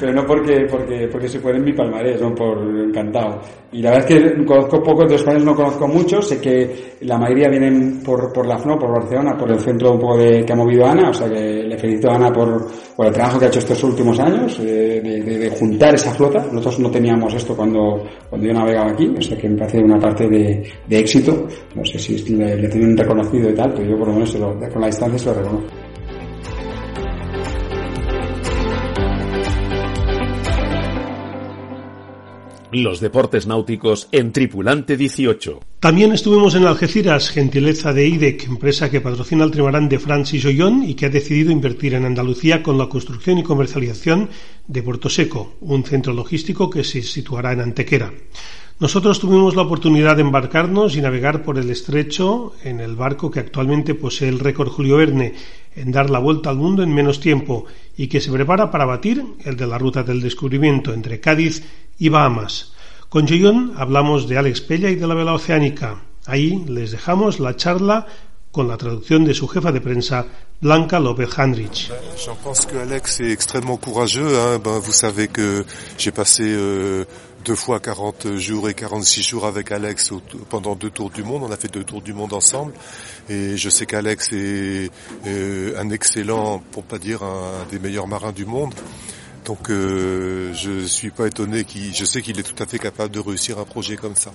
pero 0.00 0.12
no 0.12 0.24
porque, 0.24 0.66
porque, 0.70 1.08
porque 1.10 1.28
se 1.28 1.40
puede 1.40 1.56
en 1.56 1.64
mi 1.64 1.72
palmarés, 1.72 2.20
no 2.20 2.34
por 2.34 2.58
encantado. 2.58 3.40
Y 3.72 3.82
la 3.82 3.90
verdad 3.90 4.10
es 4.10 4.20
que 4.20 4.44
conozco 4.44 4.82
pocos 4.82 5.04
de 5.04 5.12
los 5.12 5.20
españoles, 5.20 5.44
no 5.44 5.54
conozco 5.54 5.86
muchos, 5.86 6.28
sé 6.28 6.40
que 6.40 6.96
la 7.02 7.18
mayoría 7.18 7.48
vienen 7.48 8.02
por, 8.02 8.32
por 8.32 8.46
la 8.46 8.58
FNO, 8.58 8.78
por 8.78 8.90
Barcelona, 8.90 9.36
por 9.36 9.50
el 9.50 9.60
centro 9.60 9.92
un 9.92 10.00
poco 10.00 10.16
de, 10.16 10.44
que 10.44 10.52
ha 10.52 10.56
movido 10.56 10.86
Ana, 10.86 11.10
o 11.10 11.14
sea 11.14 11.28
que 11.28 11.62
le 11.62 11.78
felicito 11.78 12.10
a 12.10 12.16
Ana 12.16 12.32
por, 12.32 12.66
por 12.96 13.06
el 13.06 13.12
trabajo 13.12 13.38
que 13.38 13.49
hecho 13.50 13.58
estos 13.58 13.82
últimos 13.84 14.18
años, 14.18 14.58
eh, 14.60 15.00
de, 15.02 15.50
juntar 15.50 15.94
esa 15.94 16.14
flota. 16.14 16.38
Nosotros 16.46 16.78
no 16.80 16.90
teníamos 16.90 17.34
esto 17.34 17.54
cuando, 17.54 18.04
cuando 18.28 18.46
yo 18.46 18.54
navegaba 18.54 18.92
aquí, 18.92 19.12
o 19.16 19.20
sea 19.20 19.36
que 19.36 19.48
me 19.48 19.58
parece 19.58 19.78
una 19.78 19.98
parte 19.98 20.26
de, 20.28 20.72
éxito. 20.88 21.46
No 21.74 21.84
sé 21.84 21.98
si 21.98 22.16
le, 22.34 22.68
tienen 22.68 22.96
reconocido 22.96 23.50
y 23.50 23.54
tal, 23.54 23.74
pero 23.74 23.90
yo 23.90 23.98
por 23.98 24.08
lo 24.08 24.14
menos 24.14 24.34
con 24.34 24.80
la 24.80 24.86
distancia 24.86 25.18
se 25.18 25.26
lo 25.26 25.34
reconozco. 25.34 25.70
Los 32.72 33.00
deportes 33.00 33.48
náuticos 33.48 34.08
en 34.12 34.30
Tripulante 34.30 34.96
18. 34.96 35.69
También 35.80 36.12
estuvimos 36.12 36.54
en 36.56 36.66
Algeciras, 36.66 37.30
gentileza 37.30 37.94
de 37.94 38.06
IDEC, 38.06 38.44
empresa 38.44 38.90
que 38.90 39.00
patrocina 39.00 39.44
el 39.44 39.50
trimarán 39.50 39.88
de 39.88 39.98
Francis 39.98 40.44
Ollón 40.44 40.84
y 40.84 40.92
que 40.92 41.06
ha 41.06 41.08
decidido 41.08 41.50
invertir 41.50 41.94
en 41.94 42.04
Andalucía 42.04 42.62
con 42.62 42.76
la 42.76 42.90
construcción 42.90 43.38
y 43.38 43.42
comercialización 43.42 44.28
de 44.68 44.82
Puerto 44.82 45.08
Seco, 45.08 45.54
un 45.62 45.82
centro 45.84 46.12
logístico 46.12 46.68
que 46.68 46.84
se 46.84 47.00
situará 47.00 47.54
en 47.54 47.62
Antequera. 47.62 48.12
Nosotros 48.78 49.20
tuvimos 49.20 49.56
la 49.56 49.62
oportunidad 49.62 50.16
de 50.16 50.22
embarcarnos 50.22 50.96
y 50.96 51.00
navegar 51.00 51.42
por 51.42 51.56
el 51.56 51.70
estrecho 51.70 52.52
en 52.62 52.80
el 52.80 52.94
barco 52.94 53.30
que 53.30 53.40
actualmente 53.40 53.94
posee 53.94 54.28
el 54.28 54.38
récord 54.38 54.68
Julio 54.68 54.98
Verne 54.98 55.32
en 55.74 55.92
dar 55.92 56.10
la 56.10 56.18
vuelta 56.18 56.50
al 56.50 56.56
mundo 56.56 56.82
en 56.82 56.92
menos 56.92 57.20
tiempo 57.20 57.64
y 57.96 58.08
que 58.08 58.20
se 58.20 58.30
prepara 58.30 58.70
para 58.70 58.84
batir 58.84 59.24
el 59.46 59.56
de 59.56 59.66
la 59.66 59.78
ruta 59.78 60.02
del 60.02 60.20
descubrimiento 60.20 60.92
entre 60.92 61.20
Cádiz 61.20 61.62
y 61.98 62.10
Bahamas. 62.10 62.74
Con 63.10 63.26
Joyon 63.26 63.72
hablamos 63.76 64.28
de 64.28 64.38
Alex 64.38 64.60
Pella 64.60 64.88
y 64.88 64.94
de 64.94 65.04
la 65.04 65.16
vela 65.16 65.34
oceánica. 65.34 66.00
Ahí 66.26 66.64
les 66.68 66.92
dejamos 66.92 67.40
la 67.40 67.56
charla 67.56 68.06
con 68.52 68.68
la 68.68 68.76
traducción 68.76 69.24
de 69.24 69.34
su 69.34 69.48
jefa 69.48 69.72
de 69.72 69.80
prensa, 69.80 70.24
Blanca 70.60 71.00
López 71.00 71.36
Handrich. 71.36 71.90
Je 72.16 72.30
pense 72.44 72.66
que 72.66 72.76
Alex 72.76 73.18
est 73.18 73.32
extrêmement 73.32 73.78
courageux. 73.78 74.38
Hein. 74.38 74.60
Ben, 74.62 74.78
vous 74.78 74.92
savez 74.92 75.26
que 75.26 75.64
j'ai 75.98 76.12
passé 76.12 76.44
euh, 76.46 77.04
deux 77.44 77.56
fois 77.56 77.80
40 77.80 78.36
jours 78.36 78.68
et 78.68 78.74
46 78.74 79.24
jours 79.24 79.44
avec 79.44 79.72
Alex 79.72 80.12
pendant 80.48 80.76
deux 80.76 80.90
tours 80.90 81.10
du 81.10 81.24
monde. 81.24 81.42
On 81.42 81.50
a 81.50 81.56
fait 81.56 81.72
deux 81.72 81.82
tours 81.82 82.02
du 82.02 82.12
monde 82.12 82.32
ensemble. 82.32 82.74
Et 83.28 83.56
je 83.56 83.70
sais 83.70 83.86
qu'Alex 83.86 84.32
est 84.34 84.88
euh, 85.26 85.74
un 85.76 85.90
excellent, 85.90 86.62
pour 86.70 86.84
pas 86.84 86.98
dire 87.00 87.24
un 87.24 87.66
des 87.72 87.80
meilleurs 87.80 88.06
marins 88.06 88.30
du 88.30 88.46
monde. 88.46 88.72
Donc 89.44 89.70
euh, 89.70 90.52
je 90.54 90.86
suis 90.86 91.10
pas 91.10 91.26
étonné 91.26 91.64
je 91.92 92.04
sais 92.04 92.22
qu'il 92.22 92.38
est 92.38 92.42
tout 92.42 92.62
à 92.62 92.66
fait 92.66 92.78
capable 92.78 93.10
de 93.10 93.20
réussir 93.20 93.58
un 93.58 93.64
projet 93.64 93.96
comme 93.96 94.16
ça. 94.16 94.32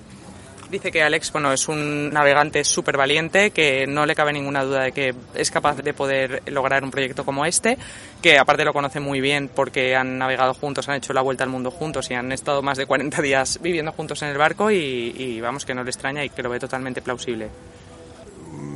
Dice 0.69 0.91
que 0.91 0.99
Alex 0.99 1.31
bueno, 1.31 1.53
es 1.53 1.69
un 1.69 2.09
navegante 2.11 2.63
súper 2.63 2.97
valiente, 2.97 3.51
que 3.51 3.85
no 3.85 4.05
le 4.07 4.15
cabe 4.15 4.33
ninguna 4.33 4.63
duda 4.63 4.81
de 4.81 4.91
que 4.91 5.13
es 5.35 5.51
capaz 5.51 5.77
de 5.77 5.93
poder 5.93 6.41
lograr 6.47 6.83
un 6.83 6.89
proyecto 6.89 7.23
como 7.23 7.45
este, 7.45 7.77
que 8.19 8.39
aparte 8.39 8.65
lo 8.65 8.73
conoce 8.73 8.99
muy 8.99 9.21
bien 9.21 9.47
porque 9.47 9.95
han 9.95 10.17
navegado 10.17 10.55
juntos, 10.55 10.89
han 10.89 10.95
hecho 10.95 11.13
la 11.13 11.21
vuelta 11.21 11.43
al 11.43 11.51
mundo 11.51 11.69
juntos 11.69 12.09
y 12.09 12.15
han 12.15 12.31
estado 12.31 12.63
más 12.63 12.79
de 12.79 12.87
40 12.87 13.21
días 13.21 13.59
viviendo 13.61 13.91
juntos 13.91 14.23
en 14.23 14.29
el 14.29 14.37
barco 14.39 14.71
y, 14.71 15.13
y 15.15 15.39
vamos, 15.39 15.65
que 15.65 15.75
no 15.75 15.83
le 15.83 15.91
extraña 15.91 16.25
y 16.25 16.29
que 16.29 16.41
lo 16.41 16.49
ve 16.49 16.59
totalmente 16.59 17.03
plausible. 17.03 17.49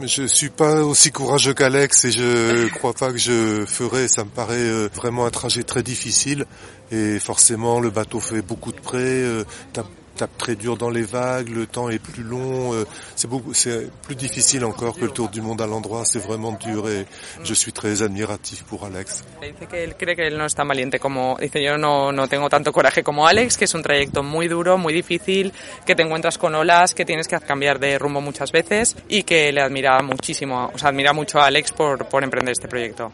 Je 0.01 0.23
suis 0.27 0.49
pas 0.49 0.83
aussi 0.83 1.11
courageux 1.11 1.53
qu'Alex 1.53 2.05
et 2.05 2.11
je 2.11 2.67
crois 2.75 2.93
pas 2.93 3.11
que 3.11 3.17
je 3.17 3.65
ferai. 3.65 4.07
Ça 4.07 4.23
me 4.23 4.29
paraît 4.29 4.57
euh, 4.57 4.89
vraiment 4.93 5.25
un 5.25 5.29
trajet 5.29 5.63
très 5.63 5.83
difficile 5.83 6.45
et 6.91 7.19
forcément 7.19 7.79
le 7.79 7.89
bateau 7.89 8.19
fait 8.19 8.41
beaucoup 8.41 8.71
de 8.71 8.79
près. 8.79 8.97
Euh, 8.99 9.43
tape 9.73 9.87
très 10.27 10.55
dur 10.55 10.77
dans 10.77 10.89
les 10.89 11.03
vagues, 11.03 11.49
le 11.49 11.67
temps 11.67 11.89
est 11.89 11.99
plus 11.99 12.23
long, 12.23 12.73
euh, 12.73 12.85
c'est 13.15 13.27
beaucoup, 13.27 13.53
c'est 13.53 13.89
plus 14.03 14.15
difficile 14.15 14.65
encore 14.65 14.95
que 14.95 15.05
le 15.05 15.11
tour 15.11 15.29
du 15.29 15.41
monde 15.41 15.61
à 15.61 15.67
l'endroit, 15.67 16.05
c'est 16.05 16.19
vraiment 16.19 16.51
dur 16.53 16.89
et 16.89 17.05
je 17.43 17.53
suis 17.53 17.71
très 17.71 18.01
admiratif 18.01 18.63
pour 18.63 18.85
Alex. 18.85 19.23
Dice 19.41 19.67
que 19.67 19.77
él 19.77 19.95
cree 19.95 20.15
que 20.15 20.27
él 20.27 20.37
no 20.37 20.45
es 20.45 20.55
tan 20.55 20.67
valiente 20.67 20.99
como, 20.99 21.37
dice 21.39 21.63
yo 21.63 21.77
no, 21.77 22.11
no 22.11 22.27
tengo 22.27 22.49
tanto 22.49 22.71
coraje 22.71 23.03
como 23.03 23.27
Alex, 23.27 23.57
que 23.57 23.65
es 23.65 23.73
un 23.73 23.83
trayecto 23.83 24.23
muy 24.23 24.47
duro, 24.47 24.77
muy 24.77 24.93
difícil, 24.93 25.53
que 25.85 25.95
te 25.95 26.03
encuentras 26.03 26.37
con 26.37 26.55
olas, 26.55 26.93
que 26.93 27.05
tienes 27.05 27.27
que 27.27 27.39
cambiar 27.39 27.79
de 27.79 27.97
rumbo 27.97 28.21
muchas 28.21 28.51
veces 28.51 28.95
y 29.07 29.23
que 29.23 29.51
le 29.51 29.61
admira 29.61 30.01
muchísimo, 30.01 30.71
o 30.73 30.77
sea, 30.77 30.89
admira 30.89 31.13
mucho 31.13 31.39
a 31.39 31.45
Alex 31.45 31.71
por, 31.71 32.05
por 32.07 32.23
emprender 32.23 32.51
este 32.51 32.67
proyecto. 32.67 33.11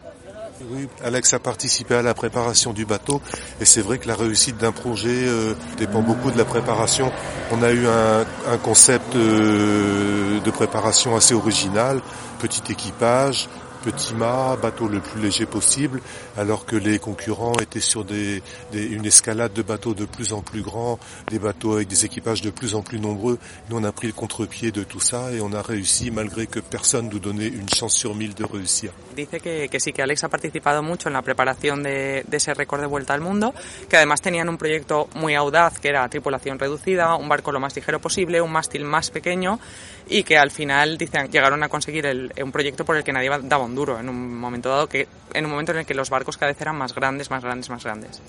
Oui, 0.70 0.88
Alex 1.04 1.34
a 1.34 1.38
participé 1.38 1.96
à 1.96 2.02
la 2.02 2.14
préparation 2.14 2.72
du 2.72 2.86
bateau 2.86 3.20
et 3.60 3.66
c'est 3.66 3.82
vrai 3.82 3.98
que 3.98 4.08
la 4.08 4.14
réussite 4.14 4.56
d'un 4.56 4.72
projet 4.72 5.26
euh, 5.26 5.52
dépend 5.76 6.00
beaucoup 6.00 6.30
de 6.30 6.38
la 6.38 6.46
préparation. 6.46 7.12
On 7.52 7.62
a 7.62 7.72
eu 7.72 7.86
un, 7.86 8.56
concept 8.62 9.14
euh, 9.16 10.40
de 10.40 10.50
préparation 10.50 11.14
assez 11.14 11.34
original, 11.34 12.00
petit 12.38 12.72
équipage, 12.72 13.48
petit 13.86 14.14
mât, 14.14 14.56
bateau 14.60 14.88
le 14.88 14.98
plus 14.98 15.22
léger 15.22 15.46
possible, 15.46 16.00
alors 16.36 16.66
que 16.66 16.74
les 16.74 16.98
concurrents 16.98 17.56
étaient 17.60 17.80
sur 17.92 18.04
des, 18.04 18.42
des, 18.72 18.84
une 18.84 19.06
escalade 19.06 19.52
de 19.52 19.62
bateaux 19.62 19.94
de 19.94 20.06
plus 20.06 20.32
en 20.32 20.42
plus 20.42 20.60
grands, 20.60 20.98
des 21.30 21.38
bateaux 21.38 21.74
avec 21.74 21.86
des 21.86 22.04
équipages 22.04 22.42
de 22.42 22.50
plus 22.50 22.74
en 22.74 22.82
plus 22.82 22.98
nombreux. 22.98 23.38
Nous, 23.70 23.76
on 23.78 23.84
a 23.84 23.92
pris 23.92 24.08
le 24.08 24.12
contre-pied 24.12 24.72
de 24.72 24.82
tout 24.82 24.98
ça 24.98 25.30
et 25.30 25.40
on 25.40 25.52
a 25.52 25.62
réussi, 25.62 26.10
malgré 26.10 26.48
que 26.48 26.58
personne 26.58 27.08
nous 27.08 27.20
donnait 27.20 27.46
une 27.46 27.68
chance 27.68 27.94
sur 27.94 28.16
mille 28.16 28.34
de 28.34 28.44
réussir. 28.44 28.90
Dice 29.14 29.38
que, 29.40 29.68
que 29.68 29.78
sí, 29.78 29.92
que 29.92 30.02
Alex 30.02 30.24
ha 30.24 30.28
participado 30.28 30.82
mucho 30.82 31.08
en 31.08 31.12
la 31.12 31.22
preparación 31.22 31.84
de, 31.84 32.24
de 32.26 32.36
ese 32.36 32.54
récord 32.54 32.80
de 32.80 32.86
vuelta 32.86 33.14
al 33.14 33.20
mundo, 33.20 33.54
que 33.88 33.96
además 33.96 34.20
tenían 34.20 34.48
un 34.48 34.58
proyecto 34.58 35.08
muy 35.14 35.36
audaz, 35.36 35.78
que 35.78 35.88
era 35.90 36.08
tripulación 36.08 36.58
reducida, 36.58 37.14
un 37.14 37.28
barco 37.28 37.52
lo 37.52 37.60
más 37.60 37.76
ligero 37.76 38.00
posible, 38.00 38.40
un 38.40 38.50
mástil 38.50 38.82
más 38.82 39.10
pequeño, 39.10 39.60
y 40.08 40.24
que 40.24 40.36
al 40.36 40.50
final 40.50 40.98
dicen 40.98 41.30
llegaron 41.30 41.62
a 41.62 41.68
conseguir 41.68 42.06
el, 42.06 42.32
un 42.42 42.50
proyecto 42.50 42.84
por 42.84 42.96
el 42.96 43.04
que 43.04 43.12
nadie 43.12 43.30
daba 43.42 43.64
un 43.64 43.75
duro 43.76 43.98
en 43.98 44.08
un 44.08 44.36
momento 44.36 44.68
dado 44.68 44.88
que 44.88 45.06
en 45.32 45.44
un 45.44 45.50
momento 45.52 45.70
en 45.72 45.78
el 45.78 45.86
que 45.86 45.94
los 45.94 46.10
barcos 46.10 46.36
cada 46.36 46.50
vez 46.52 46.60
eran 46.60 46.76
más 46.76 46.92
grandes 46.94 47.30
más 47.30 47.42
grandes 47.44 47.70
más 47.70 47.84
grandes 47.84 48.20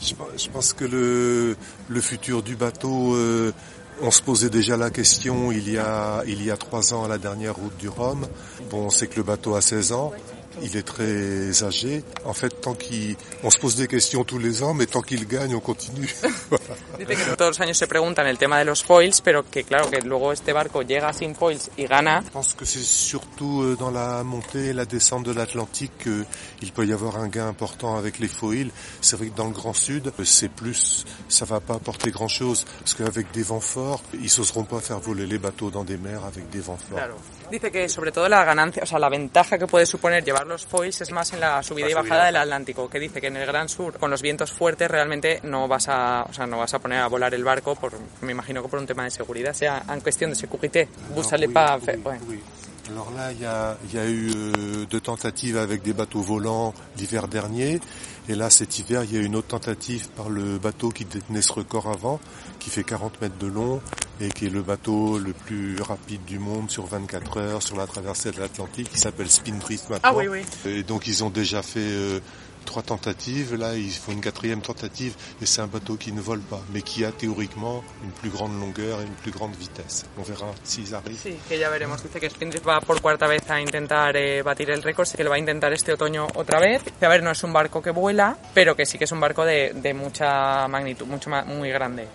je, 0.00 0.50
pense 0.50 0.74
que 0.74 0.88
le, 0.88 1.56
le 1.88 2.00
futur 2.00 2.42
du 2.42 2.56
bateau 2.56 3.14
euh, 3.14 3.52
on 4.00 4.10
se 4.10 4.22
posait 4.22 4.50
déjà 4.50 4.76
la 4.76 4.90
question 4.90 5.52
il 5.52 5.70
y 5.70 5.78
a 5.78 6.22
il 6.26 6.42
y 6.42 6.50
a 6.50 6.56
trois 6.56 6.94
ans 6.94 7.04
à 7.04 7.08
la 7.08 7.18
dernière 7.18 7.54
route 7.54 7.76
du 7.76 7.88
Rhum 7.88 8.26
bon 8.70 8.88
c'est 8.90 9.08
que 9.08 9.16
le 9.16 9.24
bateau 9.24 9.54
a 9.54 9.60
16 9.60 9.92
ans 9.92 10.12
il 10.62 10.76
est 10.76 10.82
très 10.82 11.64
âgé. 11.64 12.04
En 12.24 12.32
fait, 12.32 12.60
tant 12.60 12.74
qu'il, 12.74 13.16
on 13.42 13.50
se 13.50 13.58
pose 13.58 13.76
des 13.76 13.88
questions 13.88 14.24
tous 14.24 14.38
les 14.38 14.62
ans, 14.62 14.74
mais 14.74 14.86
tant 14.86 15.02
qu'il 15.02 15.26
gagne, 15.26 15.54
on 15.54 15.60
continue. 15.60 16.14
Dice 16.98 17.16
que 17.16 17.36
todos 17.36 17.50
los 17.50 17.60
años 17.60 17.78
se 17.78 17.86
preguntan 17.86 18.26
el 18.26 18.38
tema 18.38 18.58
de 18.58 18.64
los 18.64 18.84
foils, 18.84 19.20
pero 19.20 19.48
que 19.48 19.64
claro 19.64 19.90
que 19.90 20.00
luego 20.00 20.32
este 20.32 20.52
barco 20.52 20.82
llega 20.82 21.12
sin 21.12 21.34
foils 21.34 21.70
y 21.76 21.86
gana. 21.86 22.22
Pense 22.32 22.54
que 22.54 22.64
c'est 22.64 22.82
surtout 22.82 23.62
euh, 23.62 23.76
dans 23.76 23.90
la 23.90 24.22
montée 24.22 24.70
et 24.70 24.72
la 24.72 24.84
descente 24.84 25.24
de 25.24 25.32
l'Atlantique 25.32 25.92
qu'il 25.98 26.72
peut 26.72 26.86
y 26.86 26.92
avoir 26.92 27.16
un 27.16 27.28
gain 27.28 27.48
important 27.48 27.96
avec 27.96 28.18
les 28.18 28.28
foils. 28.28 28.70
C'est 29.00 29.16
vrai 29.16 29.28
que 29.28 29.36
dans 29.36 29.46
le 29.46 29.52
Grand 29.52 29.74
Sud, 29.74 30.12
c'est 30.24 30.50
plus, 30.50 31.04
ça 31.28 31.44
va 31.44 31.60
pas 31.60 31.74
apporter 31.74 32.10
grand 32.10 32.28
chose, 32.28 32.64
parce 32.80 32.94
qu'avec 32.94 33.30
des 33.32 33.42
vents 33.42 33.60
forts, 33.60 34.02
ils 34.14 34.30
n'oseront 34.38 34.64
pas 34.64 34.80
faire 34.80 34.98
voler 34.98 35.26
les 35.26 35.38
bateaux 35.38 35.70
dans 35.70 35.84
des 35.84 35.96
mers 35.96 36.24
avec 36.24 36.48
des 36.50 36.60
vents 36.60 36.76
forts. 36.76 36.98
Claro. 36.98 37.16
Dice 37.50 37.70
que 37.70 37.88
sobre 37.88 38.10
todo 38.10 38.28
la 38.28 38.44
ganancia, 38.44 38.82
o 38.82 38.86
sea, 38.86 38.98
la 38.98 39.10
ventaja 39.10 39.58
que 39.58 39.66
puede 39.66 39.86
suponer 39.86 40.24
llevar 40.24 40.46
los 40.46 40.64
foils 40.64 41.00
es 41.02 41.12
más 41.12 41.32
en 41.34 41.40
la 41.40 41.62
subida 41.62 41.90
y 41.90 41.94
bajada 41.94 42.26
del 42.26 42.36
Atlántico, 42.36 42.88
que 42.88 42.98
dice 42.98 43.20
que 43.20 43.26
en 43.26 43.36
el 43.36 43.46
Gran 43.46 43.68
Sur, 43.68 43.98
con 43.98 44.10
los 44.10 44.22
vientos 44.22 44.50
fuertes, 44.50 44.90
realmente 44.90 45.40
no 45.42 45.68
vas 45.68 45.88
a, 45.88 46.26
o 46.28 46.32
sea, 46.32 46.46
no 46.46 46.53
vas 46.58 46.72
a 46.74 46.78
poner 46.78 46.98
a 46.98 47.08
volar 47.08 47.34
el 47.34 47.44
barco, 47.44 47.74
por, 47.74 47.92
me 48.20 48.32
imagino 48.32 48.62
que 48.62 48.68
por 48.68 48.78
un 48.78 48.86
tema 48.86 49.04
de 49.04 49.10
seguridad, 49.10 49.52
sea 49.52 49.84
en 49.88 50.00
cuestión 50.00 50.30
de 50.30 50.36
sécurité. 50.36 50.88
Vous 51.14 51.24
allez 51.32 51.48
pas 51.48 51.78
faire, 51.80 51.98
ouais. 52.04 52.18
Oui. 52.28 52.40
Alors 52.90 53.10
là, 53.16 53.32
il 53.32 53.40
y 53.40 53.46
a, 53.46 53.78
y 53.94 53.98
a, 53.98 54.06
eu 54.06 54.30
euh, 54.30 54.84
deux 54.90 55.00
tentatives 55.00 55.56
avec 55.56 55.82
des 55.82 55.94
bateaux 55.94 56.20
volants 56.20 56.74
l'hiver 56.98 57.28
dernier. 57.28 57.80
Et 58.28 58.34
là, 58.34 58.50
cet 58.50 58.78
hiver, 58.78 59.04
il 59.04 59.14
y 59.14 59.16
a 59.16 59.20
eu 59.20 59.24
une 59.24 59.36
autre 59.36 59.48
tentative 59.48 60.08
par 60.10 60.28
le 60.28 60.58
bateau 60.58 60.90
qui 60.90 61.06
détenait 61.06 61.40
ce 61.40 61.52
record 61.52 61.88
avant, 61.88 62.20
qui 62.58 62.68
fait 62.68 62.84
40 62.84 63.20
mètres 63.22 63.38
de 63.38 63.46
long 63.46 63.80
et 64.20 64.28
qui 64.28 64.46
est 64.46 64.50
le 64.50 64.62
bateau 64.62 65.18
le 65.18 65.32
plus 65.32 65.80
rapide 65.80 66.24
du 66.26 66.38
monde 66.38 66.70
sur 66.70 66.86
24 66.86 67.38
heures 67.38 67.62
sur 67.62 67.76
la 67.76 67.86
traversée 67.86 68.32
de 68.32 68.40
l'Atlantique, 68.40 68.90
qui 68.90 68.98
s'appelle 68.98 69.30
Spindrift 69.30 69.88
maintenant. 69.88 70.10
Ah 70.10 70.14
oui, 70.14 70.28
oui. 70.28 70.42
Et 70.66 70.82
donc, 70.82 71.06
ils 71.06 71.24
ont 71.24 71.30
déjà 71.30 71.62
fait... 71.62 71.80
Euh, 71.80 72.20
trois 72.64 72.82
tentatives. 72.82 73.54
Là, 73.54 73.74
il 73.76 73.90
faut 73.92 74.12
une 74.12 74.20
quatrième 74.20 74.60
tentative 74.60 75.14
et 75.40 75.46
c'est 75.46 75.60
un 75.60 75.66
bateau 75.66 75.96
qui 75.96 76.12
ne 76.12 76.20
vole 76.20 76.40
pas, 76.40 76.60
mais 76.72 76.82
qui 76.82 77.04
a 77.04 77.12
théoriquement 77.12 77.82
une 78.02 78.10
plus 78.10 78.30
grande 78.30 78.58
longueur 78.58 79.00
et 79.00 79.04
une 79.04 79.14
plus 79.14 79.30
grande 79.30 79.54
vitesse. 79.54 80.04
On 80.18 80.22
verra 80.22 80.46
s'ils 80.64 80.94
arrivent. 80.94 81.20
Sí, 81.22 81.36
que 81.48 81.58
ya 81.58 81.70
veremos. 81.70 82.02
Dice 82.02 82.20
que 82.20 82.28
Spindrift 82.28 82.64
va 82.66 82.80
por 82.80 83.00
cuarta 83.00 83.26
vez 83.26 83.48
a 83.50 83.60
intentar 83.60 84.16
eh, 84.16 84.42
batir 84.42 84.70
el 84.70 84.82
récord, 84.82 85.08
que 85.08 85.22
lo 85.22 85.30
va 85.30 85.36
a 85.36 85.38
intentar 85.38 85.72
este 85.72 85.92
otoño 85.92 86.26
otra 86.34 86.58
vez. 86.60 86.82
A 87.00 87.08
ver, 87.08 87.22
no 87.22 87.30
es 87.30 87.42
un 87.44 87.52
barco 87.52 87.80
que 87.82 87.90
vuela, 87.90 88.36
pero 88.54 88.74
que 88.74 88.86
sí 88.86 88.98
que 88.98 89.04
es 89.04 89.12
un 89.12 89.20
barco 89.20 89.44
de, 89.44 89.72
de 89.74 89.94
mucha 89.94 90.66
magnitud, 90.68 91.06
mucho 91.06 91.30
más, 91.30 91.46
muy 91.46 91.70
grande. 91.70 92.08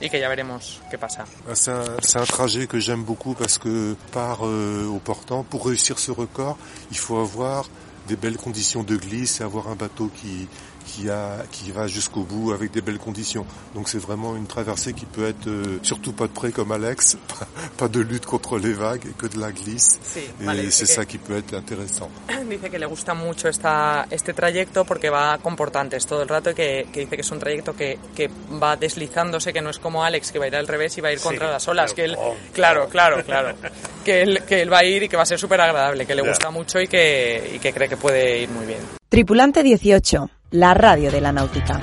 Y 0.00 0.10
que 0.10 0.18
ya 0.20 0.28
veremos 0.28 0.80
qué 0.90 0.98
pasa. 0.98 1.24
C'est 1.54 1.70
un, 1.70 2.20
un 2.20 2.26
trajet 2.26 2.66
que 2.66 2.80
j'aime 2.80 3.04
beaucoup 3.04 3.34
parce 3.34 3.58
que 3.58 3.94
par 4.12 4.46
euh, 4.46 4.86
au 4.86 4.98
portant, 4.98 5.44
pour 5.44 5.66
réussir 5.66 5.98
ce 5.98 6.10
record, 6.10 6.58
il 6.90 6.98
faut 6.98 7.18
avoir 7.18 7.68
des 8.08 8.16
belles 8.16 8.36
conditions 8.36 8.82
de 8.82 8.96
glisse 8.96 9.40
avoir 9.40 9.68
un 9.68 9.74
bateau 9.74 10.10
qui, 10.16 10.48
qui, 10.82 11.08
a, 11.10 11.38
qui 11.50 11.70
va 11.72 11.86
jusqu'au 11.86 12.22
bout 12.22 12.52
avec 12.52 12.70
des 12.72 12.80
belles 12.80 12.98
conditions. 12.98 13.46
Donc 13.74 13.88
c'est 13.88 13.98
vraiment 13.98 14.36
une 14.36 14.46
traversée 14.46 14.92
qui 14.92 15.06
peut 15.06 15.26
être 15.26 15.46
euh, 15.46 15.78
surtout 15.82 16.12
pas 16.12 16.26
de 16.26 16.32
près 16.32 16.52
comme 16.52 16.72
Alex, 16.72 17.16
pas, 17.28 17.46
pas 17.76 17.88
de 17.88 18.00
lutte 18.00 18.26
contre 18.26 18.58
les 18.58 18.72
vagues 18.72 19.06
et 19.08 19.12
que 19.12 19.26
de 19.26 19.38
la 19.40 19.52
glisse. 19.52 19.98
Sí, 20.02 20.20
et 20.40 20.44
vale, 20.44 20.70
c'est 20.72 20.86
ça 20.86 21.04
qui 21.04 21.18
peut 21.18 21.36
être 21.36 21.54
intéressant. 21.54 22.10
Dice 22.48 22.68
que 22.70 22.78
le 22.78 22.86
gusta 22.86 23.14
mucho 23.14 23.48
esta, 23.48 24.06
este 24.10 24.34
trayecto 24.34 24.84
porque 24.84 25.08
va 25.10 25.38
con 25.42 25.56
portantes 25.56 26.06
todo 26.06 26.22
el 26.22 26.28
rato 26.28 26.50
y 26.50 26.54
que, 26.54 26.86
que 26.92 27.00
dice 27.00 27.16
que 27.16 27.22
es 27.22 27.30
un 27.30 27.38
trayecto 27.38 27.74
que, 27.74 27.98
que 28.14 28.28
va 28.62 28.76
deslizándose, 28.76 29.52
que 29.52 29.60
no 29.62 29.70
es 29.70 29.78
como 29.78 30.04
Alex, 30.04 30.32
que 30.32 30.38
va 30.38 30.44
a 30.44 30.48
ir 30.48 30.56
al 30.56 30.66
revés 30.68 30.96
y 30.98 31.00
va 31.00 31.08
a 31.08 31.12
ir 31.12 31.18
Sí, 31.18 31.24
contra 31.24 31.50
las 31.50 31.66
olas. 31.68 31.94
Que 31.94 32.04
él, 32.04 32.16
oh, 32.18 32.34
claro, 32.52 32.88
claro, 32.88 33.24
claro. 33.24 33.54
Que 34.04 34.22
él, 34.22 34.42
que 34.48 34.60
él 34.62 34.72
va 34.72 34.78
a 34.78 34.84
ir 34.84 35.04
y 35.04 35.08
que 35.08 35.16
va 35.16 35.22
a 35.22 35.26
ser 35.26 35.38
súper 35.38 35.60
agradable, 35.60 36.04
que 36.04 36.14
le 36.16 36.22
Ya. 36.22 36.28
gusta 36.28 36.50
mucho 36.50 36.80
y 36.80 36.88
que, 36.88 37.52
y 37.54 37.58
que 37.60 37.72
cree 37.72 37.88
que 37.88 37.96
puede 37.96 38.40
ir 38.42 38.48
muy 38.50 38.66
bien. 38.66 38.80
Tripulante 39.08 39.62
18, 39.62 40.28
la 40.52 40.74
radio 40.74 41.10
de 41.10 41.20
la 41.20 41.32
náutica. 41.32 41.80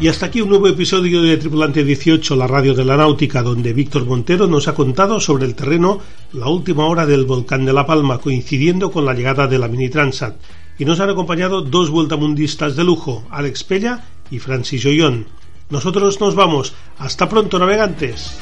Y 0.00 0.08
hasta 0.08 0.26
aquí 0.26 0.40
un 0.40 0.48
nuevo 0.48 0.68
episodio 0.68 1.20
de 1.22 1.36
Tripulante 1.36 1.84
18, 1.84 2.36
la 2.36 2.46
radio 2.46 2.72
de 2.72 2.84
la 2.84 2.96
náutica, 2.96 3.42
donde 3.42 3.72
Víctor 3.72 4.06
Montero 4.06 4.46
nos 4.46 4.68
ha 4.68 4.74
contado 4.74 5.20
sobre 5.20 5.44
el 5.44 5.54
terreno 5.54 6.00
la 6.32 6.48
última 6.48 6.86
hora 6.86 7.04
del 7.04 7.24
volcán 7.24 7.64
de 7.64 7.72
La 7.72 7.84
Palma, 7.84 8.18
coincidiendo 8.18 8.90
con 8.90 9.04
la 9.04 9.12
llegada 9.12 9.48
de 9.48 9.58
la 9.58 9.68
Mini 9.68 9.88
Transat. 9.90 10.36
Y 10.78 10.84
nos 10.84 11.00
han 11.00 11.10
acompañado 11.10 11.62
dos 11.62 11.90
vueltamundistas 11.90 12.76
de 12.76 12.84
lujo, 12.84 13.26
Alex 13.30 13.64
Pella 13.64 14.04
y 14.30 14.38
Francis 14.38 14.86
Ollón. 14.86 15.26
Nosotros 15.68 16.20
nos 16.20 16.34
vamos. 16.34 16.74
Hasta 16.98 17.28
pronto, 17.28 17.58
navegantes. 17.58 18.38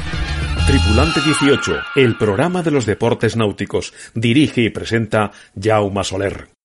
Tripulante 0.67 1.21
18, 1.23 1.73
el 1.97 2.17
programa 2.17 2.63
de 2.63 2.71
los 2.71 2.87
deportes 2.87 3.35
náuticos. 3.35 3.95
Dirige 4.15 4.61
y 4.61 4.71
presenta 4.71 5.33
Jaume 5.59 6.05
Soler. 6.05 6.56